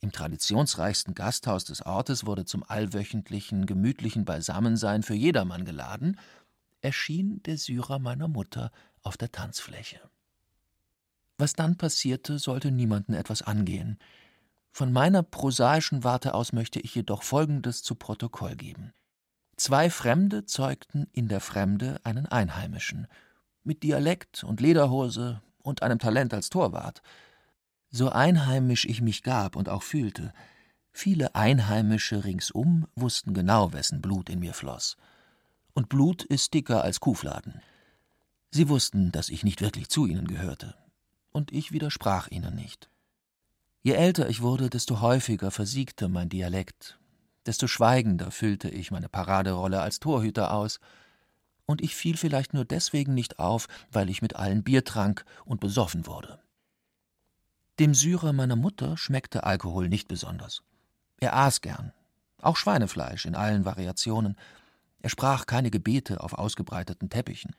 im 0.00 0.12
traditionsreichsten 0.12 1.14
Gasthaus 1.14 1.64
des 1.64 1.84
Ortes, 1.84 2.26
wurde 2.26 2.44
zum 2.44 2.62
allwöchentlichen, 2.62 3.66
gemütlichen 3.66 4.24
Beisammensein 4.24 5.02
für 5.02 5.14
jedermann 5.14 5.64
geladen, 5.64 6.18
erschien 6.80 7.42
der 7.44 7.58
Syrer 7.58 7.98
meiner 7.98 8.28
Mutter 8.28 8.70
auf 9.02 9.16
der 9.16 9.32
Tanzfläche. 9.32 10.00
Was 11.38 11.52
dann 11.52 11.76
passierte, 11.76 12.38
sollte 12.38 12.70
niemanden 12.70 13.14
etwas 13.14 13.42
angehen. 13.42 13.98
Von 14.72 14.92
meiner 14.92 15.22
prosaischen 15.22 16.04
Warte 16.04 16.34
aus 16.34 16.52
möchte 16.52 16.80
ich 16.80 16.94
jedoch 16.94 17.22
Folgendes 17.22 17.82
zu 17.82 17.94
Protokoll 17.94 18.56
geben. 18.56 18.92
Zwei 19.56 19.88
Fremde 19.88 20.44
zeugten 20.44 21.08
in 21.12 21.28
der 21.28 21.40
Fremde 21.40 21.98
einen 22.04 22.26
Einheimischen, 22.26 23.06
mit 23.64 23.82
Dialekt 23.82 24.44
und 24.44 24.60
Lederhose 24.60 25.42
und 25.58 25.82
einem 25.82 25.98
Talent 25.98 26.32
als 26.34 26.50
Torwart. 26.50 27.02
So 27.90 28.10
einheimisch 28.10 28.84
ich 28.84 29.00
mich 29.00 29.22
gab 29.22 29.56
und 29.56 29.68
auch 29.68 29.82
fühlte, 29.82 30.32
viele 30.92 31.34
Einheimische 31.34 32.24
ringsum 32.24 32.86
wussten 32.94 33.34
genau, 33.34 33.72
wessen 33.72 34.00
Blut 34.00 34.28
in 34.28 34.40
mir 34.40 34.54
floss. 34.54 34.96
Und 35.74 35.88
Blut 35.88 36.22
ist 36.24 36.54
dicker 36.54 36.82
als 36.82 37.00
Kuhfladen. 37.00 37.60
Sie 38.50 38.68
wussten, 38.68 39.12
dass 39.12 39.28
ich 39.28 39.44
nicht 39.44 39.60
wirklich 39.60 39.88
zu 39.88 40.06
ihnen 40.06 40.26
gehörte, 40.26 40.74
und 41.32 41.52
ich 41.52 41.72
widersprach 41.72 42.28
ihnen 42.28 42.54
nicht. 42.54 42.88
Je 43.82 43.92
älter 43.92 44.28
ich 44.28 44.40
wurde, 44.40 44.70
desto 44.70 45.00
häufiger 45.00 45.50
versiegte 45.50 46.08
mein 46.08 46.28
Dialekt, 46.28 46.98
desto 47.44 47.66
schweigender 47.66 48.30
füllte 48.30 48.68
ich 48.68 48.90
meine 48.90 49.08
Paraderolle 49.08 49.80
als 49.80 50.00
Torhüter 50.00 50.52
aus, 50.52 50.80
und 51.66 51.82
ich 51.82 51.94
fiel 51.94 52.16
vielleicht 52.16 52.54
nur 52.54 52.64
deswegen 52.64 53.14
nicht 53.14 53.38
auf, 53.38 53.68
weil 53.90 54.08
ich 54.08 54.22
mit 54.22 54.36
allen 54.36 54.62
Bier 54.62 54.84
trank 54.84 55.24
und 55.44 55.60
besoffen 55.60 56.06
wurde. 56.06 56.40
Dem 57.78 57.92
Syrer 57.92 58.32
meiner 58.32 58.56
Mutter 58.56 58.96
schmeckte 58.96 59.44
Alkohol 59.44 59.90
nicht 59.90 60.08
besonders. 60.08 60.62
Er 61.20 61.36
aß 61.36 61.60
gern, 61.60 61.92
auch 62.40 62.56
Schweinefleisch 62.56 63.26
in 63.26 63.34
allen 63.34 63.66
Variationen. 63.66 64.36
Er 65.00 65.10
sprach 65.10 65.44
keine 65.44 65.70
Gebete 65.70 66.22
auf 66.22 66.32
ausgebreiteten 66.32 67.10
Teppichen. 67.10 67.54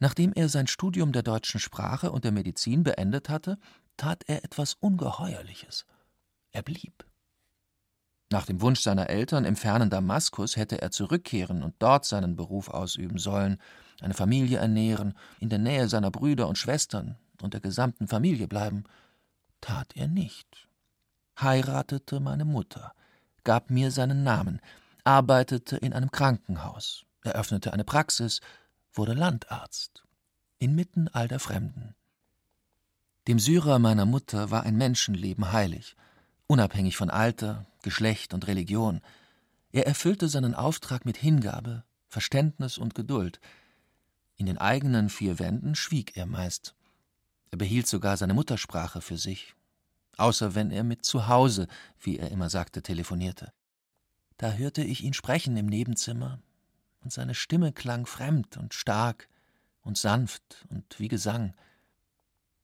Nachdem 0.00 0.32
er 0.32 0.48
sein 0.48 0.66
Studium 0.66 1.12
der 1.12 1.22
deutschen 1.22 1.60
Sprache 1.60 2.10
und 2.10 2.24
der 2.24 2.32
Medizin 2.32 2.82
beendet 2.82 3.28
hatte, 3.28 3.58
tat 3.96 4.24
er 4.26 4.44
etwas 4.44 4.74
Ungeheuerliches. 4.74 5.86
Er 6.50 6.62
blieb. 6.62 7.04
Nach 8.30 8.46
dem 8.46 8.60
Wunsch 8.60 8.80
seiner 8.80 9.10
Eltern 9.10 9.44
im 9.44 9.54
fernen 9.54 9.90
Damaskus 9.90 10.56
hätte 10.56 10.82
er 10.82 10.90
zurückkehren 10.90 11.62
und 11.62 11.76
dort 11.78 12.04
seinen 12.04 12.34
Beruf 12.34 12.68
ausüben 12.68 13.18
sollen, 13.18 13.58
eine 14.00 14.14
Familie 14.14 14.58
ernähren, 14.58 15.14
in 15.38 15.50
der 15.50 15.60
Nähe 15.60 15.88
seiner 15.88 16.10
Brüder 16.10 16.48
und 16.48 16.58
Schwestern 16.58 17.16
und 17.42 17.54
der 17.54 17.60
gesamten 17.60 18.08
Familie 18.08 18.48
bleiben. 18.48 18.84
Tat 19.60 19.96
er 19.96 20.08
nicht. 20.08 20.68
Heiratete 21.40 22.20
meine 22.20 22.44
Mutter, 22.44 22.92
gab 23.44 23.70
mir 23.70 23.90
seinen 23.90 24.24
Namen, 24.24 24.60
arbeitete 25.04 25.76
in 25.76 25.92
einem 25.92 26.10
Krankenhaus, 26.10 27.06
eröffnete 27.22 27.72
eine 27.72 27.84
Praxis, 27.84 28.40
wurde 28.92 29.14
Landarzt. 29.14 30.04
Inmitten 30.58 31.08
all 31.08 31.28
der 31.28 31.38
Fremden. 31.38 31.94
Dem 33.28 33.38
Syrer 33.38 33.78
meiner 33.78 34.06
Mutter 34.06 34.50
war 34.50 34.64
ein 34.64 34.76
Menschenleben 34.76 35.52
heilig, 35.52 35.94
unabhängig 36.48 36.96
von 36.96 37.10
Alter, 37.10 37.66
Geschlecht 37.82 38.34
und 38.34 38.46
Religion. 38.48 39.00
Er 39.70 39.86
erfüllte 39.86 40.28
seinen 40.28 40.54
Auftrag 40.54 41.04
mit 41.04 41.16
Hingabe, 41.16 41.84
Verständnis 42.08 42.78
und 42.78 42.94
Geduld. 42.94 43.38
In 44.36 44.46
den 44.46 44.58
eigenen 44.58 45.10
vier 45.10 45.38
Wänden 45.38 45.74
schwieg 45.74 46.16
er 46.16 46.26
meist. 46.26 46.74
Er 47.50 47.58
behielt 47.58 47.86
sogar 47.86 48.16
seine 48.16 48.34
Muttersprache 48.34 49.00
für 49.00 49.16
sich, 49.16 49.54
außer 50.16 50.54
wenn 50.54 50.70
er 50.70 50.84
mit 50.84 51.04
zu 51.04 51.28
Hause, 51.28 51.66
wie 52.00 52.18
er 52.18 52.30
immer 52.30 52.50
sagte, 52.50 52.82
telefonierte. 52.82 53.52
Da 54.36 54.52
hörte 54.52 54.82
ich 54.82 55.02
ihn 55.02 55.14
sprechen 55.14 55.56
im 55.56 55.66
Nebenzimmer, 55.66 56.40
und 57.00 57.12
seine 57.12 57.34
Stimme 57.34 57.72
klang 57.72 58.06
fremd 58.06 58.56
und 58.56 58.74
stark 58.74 59.28
und 59.82 59.96
sanft 59.96 60.66
und 60.68 60.98
wie 60.98 61.08
Gesang. 61.08 61.54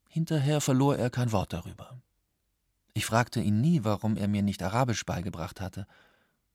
Hinterher 0.09 0.61
verlor 0.61 0.97
er 0.97 1.11
kein 1.11 1.33
Wort 1.33 1.53
darüber. 1.53 2.01
Ich 2.93 3.07
fragte 3.07 3.41
ihn 3.41 3.61
nie, 3.61 3.83
warum 3.83 4.17
er 4.17 4.29
mir 4.29 4.43
nicht 4.43 4.63
Arabisch 4.63 5.05
beigebracht 5.05 5.61
hatte. 5.61 5.87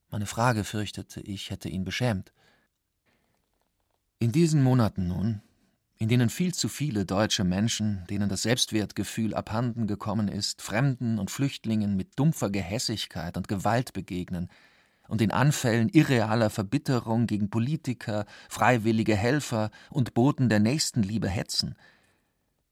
Meine 0.10 0.26
Frage 0.26 0.64
fürchtete 0.64 1.20
ich, 1.22 1.50
hätte 1.50 1.70
ihn 1.70 1.84
beschämt. 1.84 2.32
In 4.20 4.32
diesen 4.32 4.64
Monaten 4.64 5.08
nun, 5.08 5.42
in 6.00 6.08
denen 6.08 6.30
viel 6.30 6.54
zu 6.54 6.70
viele 6.70 7.06
deutsche 7.06 7.44
Menschen, 7.44 8.06
denen 8.10 8.30
das 8.30 8.44
Selbstwertgefühl 8.44 9.34
abhanden 9.34 9.86
gekommen 9.86 10.30
ist, 10.30 10.62
Fremden 10.62 11.20
und 11.20 11.30
Flüchtlingen 11.30 11.98
mit 11.98 12.18
dumpfer 12.18 12.50
Gehässigkeit 12.50 13.36
und 13.36 13.50
Gewalt 13.50 13.92
begegnen 13.92 14.50
und 15.10 15.22
in 15.22 15.32
Anfällen 15.32 15.90
irrealer 15.90 16.50
Verbitterung 16.50 17.28
gegen 17.28 17.50
Politiker, 17.50 18.26
freiwillige 18.48 19.16
Helfer 19.16 19.72
und 19.90 20.14
Boten 20.14 20.48
der 20.48 20.60
Nächstenliebe 20.60 21.28
hetzen, 21.28 21.76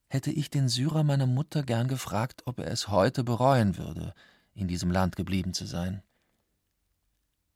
hätte 0.07 0.31
ich 0.31 0.49
den 0.49 0.69
Syrer 0.69 1.03
meiner 1.03 1.27
Mutter 1.27 1.63
gern 1.63 1.89
gefragt, 1.89 2.43
ob 2.45 2.59
er 2.59 2.71
es 2.71 2.87
heute 2.87 3.25
bereuen 3.25 3.77
würde, 3.77 4.13
in 4.53 4.69
diesem 4.69 4.89
Land 4.89 5.17
geblieben 5.17 5.53
zu 5.53 5.65
sein. 5.65 6.01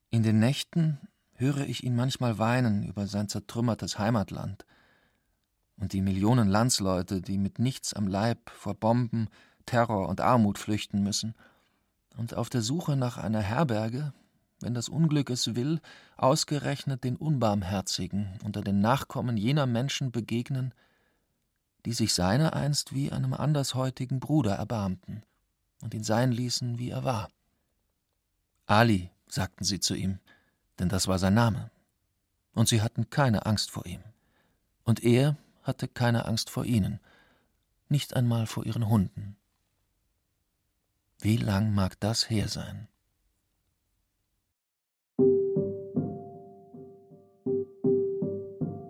In 0.09 0.23
den 0.23 0.39
Nächten 0.39 0.99
höre 1.35 1.65
ich 1.65 1.85
ihn 1.85 1.95
manchmal 1.95 2.37
weinen 2.39 2.83
über 2.83 3.07
sein 3.07 3.29
zertrümmertes 3.29 3.97
Heimatland 3.97 4.65
und 5.77 5.93
die 5.93 6.01
Millionen 6.01 6.47
Landsleute, 6.47 7.21
die 7.21 7.37
mit 7.37 7.59
nichts 7.59 7.93
am 7.93 8.07
Leib 8.07 8.49
vor 8.49 8.75
Bomben, 8.75 9.29
Terror 9.65 10.09
und 10.09 10.21
Armut 10.21 10.57
flüchten 10.57 11.03
müssen 11.03 11.35
und 12.17 12.35
auf 12.35 12.49
der 12.49 12.61
Suche 12.61 12.95
nach 12.95 13.17
einer 13.17 13.41
Herberge, 13.41 14.13
wenn 14.59 14.73
das 14.73 14.89
Unglück 14.89 15.29
es 15.29 15.55
will, 15.55 15.81
ausgerechnet 16.17 17.03
den 17.03 17.15
Unbarmherzigen 17.15 18.39
unter 18.43 18.61
den 18.61 18.81
Nachkommen 18.81 19.37
jener 19.37 19.65
Menschen 19.65 20.11
begegnen, 20.11 20.73
die 21.85 21.93
sich 21.93 22.13
seiner 22.13 22.53
einst 22.53 22.93
wie 22.93 23.11
einem 23.11 23.33
andershäutigen 23.33 24.19
Bruder 24.19 24.55
erbarmten 24.55 25.23
und 25.81 25.93
ihn 25.93 26.03
sein 26.03 26.31
ließen, 26.31 26.77
wie 26.77 26.89
er 26.91 27.03
war. 27.03 27.29
Ali, 28.67 29.09
sagten 29.27 29.63
sie 29.63 29.79
zu 29.79 29.95
ihm, 29.95 30.19
denn 30.79 30.89
das 30.89 31.07
war 31.07 31.17
sein 31.17 31.33
Name. 31.33 31.71
Und 32.53 32.67
sie 32.67 32.81
hatten 32.81 33.09
keine 33.09 33.45
Angst 33.45 33.71
vor 33.71 33.85
ihm. 33.85 34.01
Und 34.83 35.03
er 35.03 35.37
hatte 35.63 35.87
keine 35.87 36.25
Angst 36.25 36.49
vor 36.49 36.65
ihnen, 36.65 36.99
nicht 37.89 38.15
einmal 38.15 38.47
vor 38.47 38.65
ihren 38.65 38.87
Hunden. 38.89 39.35
Wie 41.19 41.37
lang 41.37 41.73
mag 41.73 41.99
das 41.99 42.29
her 42.29 42.47
sein? 42.47 42.87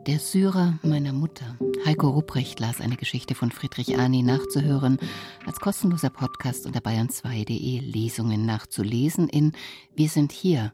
Der 0.08 0.20
Syrer 0.20 0.80
meiner 0.82 1.14
Mutter. 1.14 1.58
Heiko 1.86 2.10
Rupprecht 2.10 2.60
las 2.60 2.82
eine 2.82 2.96
Geschichte 2.96 3.36
von 3.36 3.52
Friedrich 3.52 3.98
Arni 3.98 4.24
nachzuhören, 4.24 4.98
als 5.46 5.60
kostenloser 5.60 6.10
Podcast 6.10 6.66
unter 6.66 6.80
bayern2.de 6.80 7.80
Lesungen 7.80 8.46
nachzulesen 8.46 9.30
in 9.30 9.54
Wir 9.96 10.10
sind 10.10 10.32
hier 10.32 10.74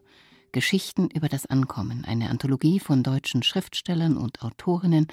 Geschichten 0.58 1.08
über 1.14 1.28
das 1.28 1.46
Ankommen, 1.46 2.04
eine 2.04 2.30
Anthologie 2.30 2.80
von 2.80 3.04
deutschen 3.04 3.44
Schriftstellern 3.44 4.16
und 4.16 4.42
Autorinnen, 4.42 5.06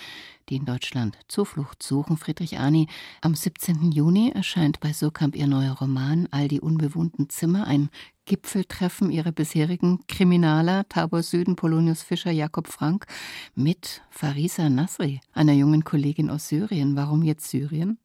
die 0.49 0.55
in 0.55 0.65
Deutschland 0.65 1.19
Zuflucht 1.27 1.83
suchen. 1.83 2.17
Friedrich 2.17 2.57
Arni, 2.57 2.87
am 3.21 3.35
17. 3.35 3.91
Juni 3.91 4.31
erscheint 4.33 4.79
bei 4.79 4.91
Surkamp 4.91 5.35
ihr 5.35 5.45
neuer 5.45 5.73
Roman 5.73 6.27
All 6.31 6.47
die 6.47 6.61
unbewohnten 6.61 7.29
Zimmer, 7.29 7.67
ein 7.67 7.89
Gipfeltreffen 8.25 9.11
ihrer 9.11 9.31
bisherigen 9.31 9.99
Kriminaler 10.07 10.89
Tabor 10.89 11.21
Süden, 11.21 11.55
Polonius 11.55 12.01
Fischer, 12.01 12.31
Jakob 12.31 12.67
Frank 12.67 13.05
mit 13.53 14.01
Farisa 14.09 14.67
Nasri, 14.67 15.21
einer 15.31 15.53
jungen 15.53 15.83
Kollegin 15.83 16.31
aus 16.31 16.47
Syrien. 16.47 16.95
Warum 16.95 17.21
jetzt 17.21 17.51
Syrien? 17.51 17.99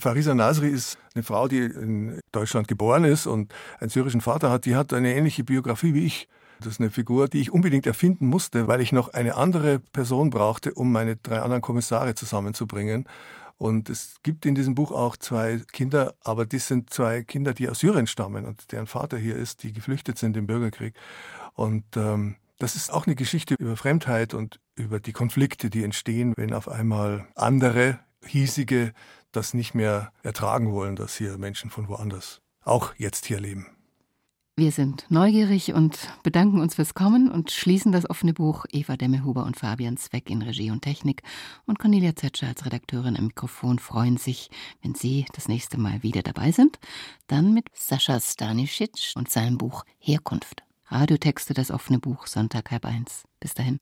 Farisa 0.00 0.32
Nasri 0.32 0.68
ist 0.68 0.96
eine 1.16 1.24
Frau, 1.24 1.48
die 1.48 1.58
in 1.58 2.20
Deutschland 2.30 2.68
geboren 2.68 3.02
ist 3.02 3.26
und 3.26 3.52
einen 3.80 3.90
syrischen 3.90 4.20
Vater 4.20 4.48
hat. 4.52 4.64
Die 4.64 4.76
hat 4.76 4.92
eine 4.92 5.12
ähnliche 5.12 5.42
Biografie 5.42 5.92
wie 5.92 6.06
ich. 6.06 6.28
Das 6.58 6.68
ist 6.68 6.80
eine 6.80 6.90
Figur, 6.90 7.28
die 7.28 7.40
ich 7.40 7.52
unbedingt 7.52 7.86
erfinden 7.86 8.26
musste, 8.26 8.68
weil 8.68 8.80
ich 8.80 8.92
noch 8.92 9.08
eine 9.08 9.36
andere 9.36 9.78
Person 9.78 10.30
brauchte, 10.30 10.74
um 10.74 10.92
meine 10.92 11.16
drei 11.16 11.40
anderen 11.40 11.62
Kommissare 11.62 12.14
zusammenzubringen. 12.14 13.06
Und 13.56 13.88
es 13.88 14.16
gibt 14.22 14.46
in 14.46 14.54
diesem 14.54 14.74
Buch 14.74 14.90
auch 14.90 15.16
zwei 15.16 15.60
Kinder, 15.72 16.14
aber 16.22 16.44
das 16.44 16.66
sind 16.66 16.90
zwei 16.90 17.22
Kinder, 17.22 17.54
die 17.54 17.68
aus 17.68 17.78
Syrien 17.78 18.06
stammen 18.06 18.44
und 18.44 18.72
deren 18.72 18.86
Vater 18.86 19.16
hier 19.16 19.36
ist, 19.36 19.62
die 19.62 19.72
geflüchtet 19.72 20.18
sind 20.18 20.36
im 20.36 20.46
Bürgerkrieg. 20.46 20.94
Und 21.54 21.84
ähm, 21.96 22.36
das 22.58 22.76
ist 22.76 22.92
auch 22.92 23.06
eine 23.06 23.14
Geschichte 23.14 23.54
über 23.58 23.76
Fremdheit 23.76 24.34
und 24.34 24.60
über 24.76 25.00
die 25.00 25.12
Konflikte, 25.12 25.70
die 25.70 25.84
entstehen, 25.84 26.34
wenn 26.36 26.52
auf 26.52 26.68
einmal 26.68 27.26
andere, 27.34 28.00
hiesige, 28.24 28.92
das 29.32 29.54
nicht 29.54 29.74
mehr 29.74 30.12
ertragen 30.22 30.72
wollen, 30.72 30.96
dass 30.96 31.16
hier 31.16 31.36
Menschen 31.38 31.70
von 31.70 31.88
woanders 31.88 32.40
auch 32.62 32.94
jetzt 32.96 33.26
hier 33.26 33.40
leben. 33.40 33.73
Wir 34.56 34.70
sind 34.70 35.06
neugierig 35.08 35.74
und 35.74 36.08
bedanken 36.22 36.60
uns 36.60 36.76
fürs 36.76 36.94
Kommen 36.94 37.28
und 37.28 37.50
schließen 37.50 37.90
das 37.90 38.08
offene 38.08 38.32
Buch 38.32 38.66
Eva 38.70 38.96
Demmehuber 38.96 39.44
und 39.44 39.56
Fabian 39.56 39.96
Zweck 39.96 40.30
in 40.30 40.42
Regie 40.42 40.70
und 40.70 40.82
Technik 40.82 41.22
und 41.66 41.80
Cornelia 41.80 42.14
Zetscher 42.14 42.46
als 42.46 42.64
Redakteurin 42.64 43.16
am 43.16 43.26
Mikrofon 43.26 43.80
freuen 43.80 44.16
sich, 44.16 44.50
wenn 44.80 44.94
Sie 44.94 45.26
das 45.32 45.48
nächste 45.48 45.76
Mal 45.76 46.04
wieder 46.04 46.22
dabei 46.22 46.52
sind. 46.52 46.78
Dann 47.26 47.52
mit 47.52 47.66
Sascha 47.72 48.20
Stanisic 48.20 49.14
und 49.16 49.28
seinem 49.28 49.58
Buch 49.58 49.84
Herkunft. 49.98 50.62
Radiotexte 50.86 51.52
das 51.52 51.72
offene 51.72 51.98
Buch 51.98 52.28
Sonntag 52.28 52.70
halb 52.70 52.84
eins. 52.84 53.24
Bis 53.40 53.54
dahin. 53.54 53.80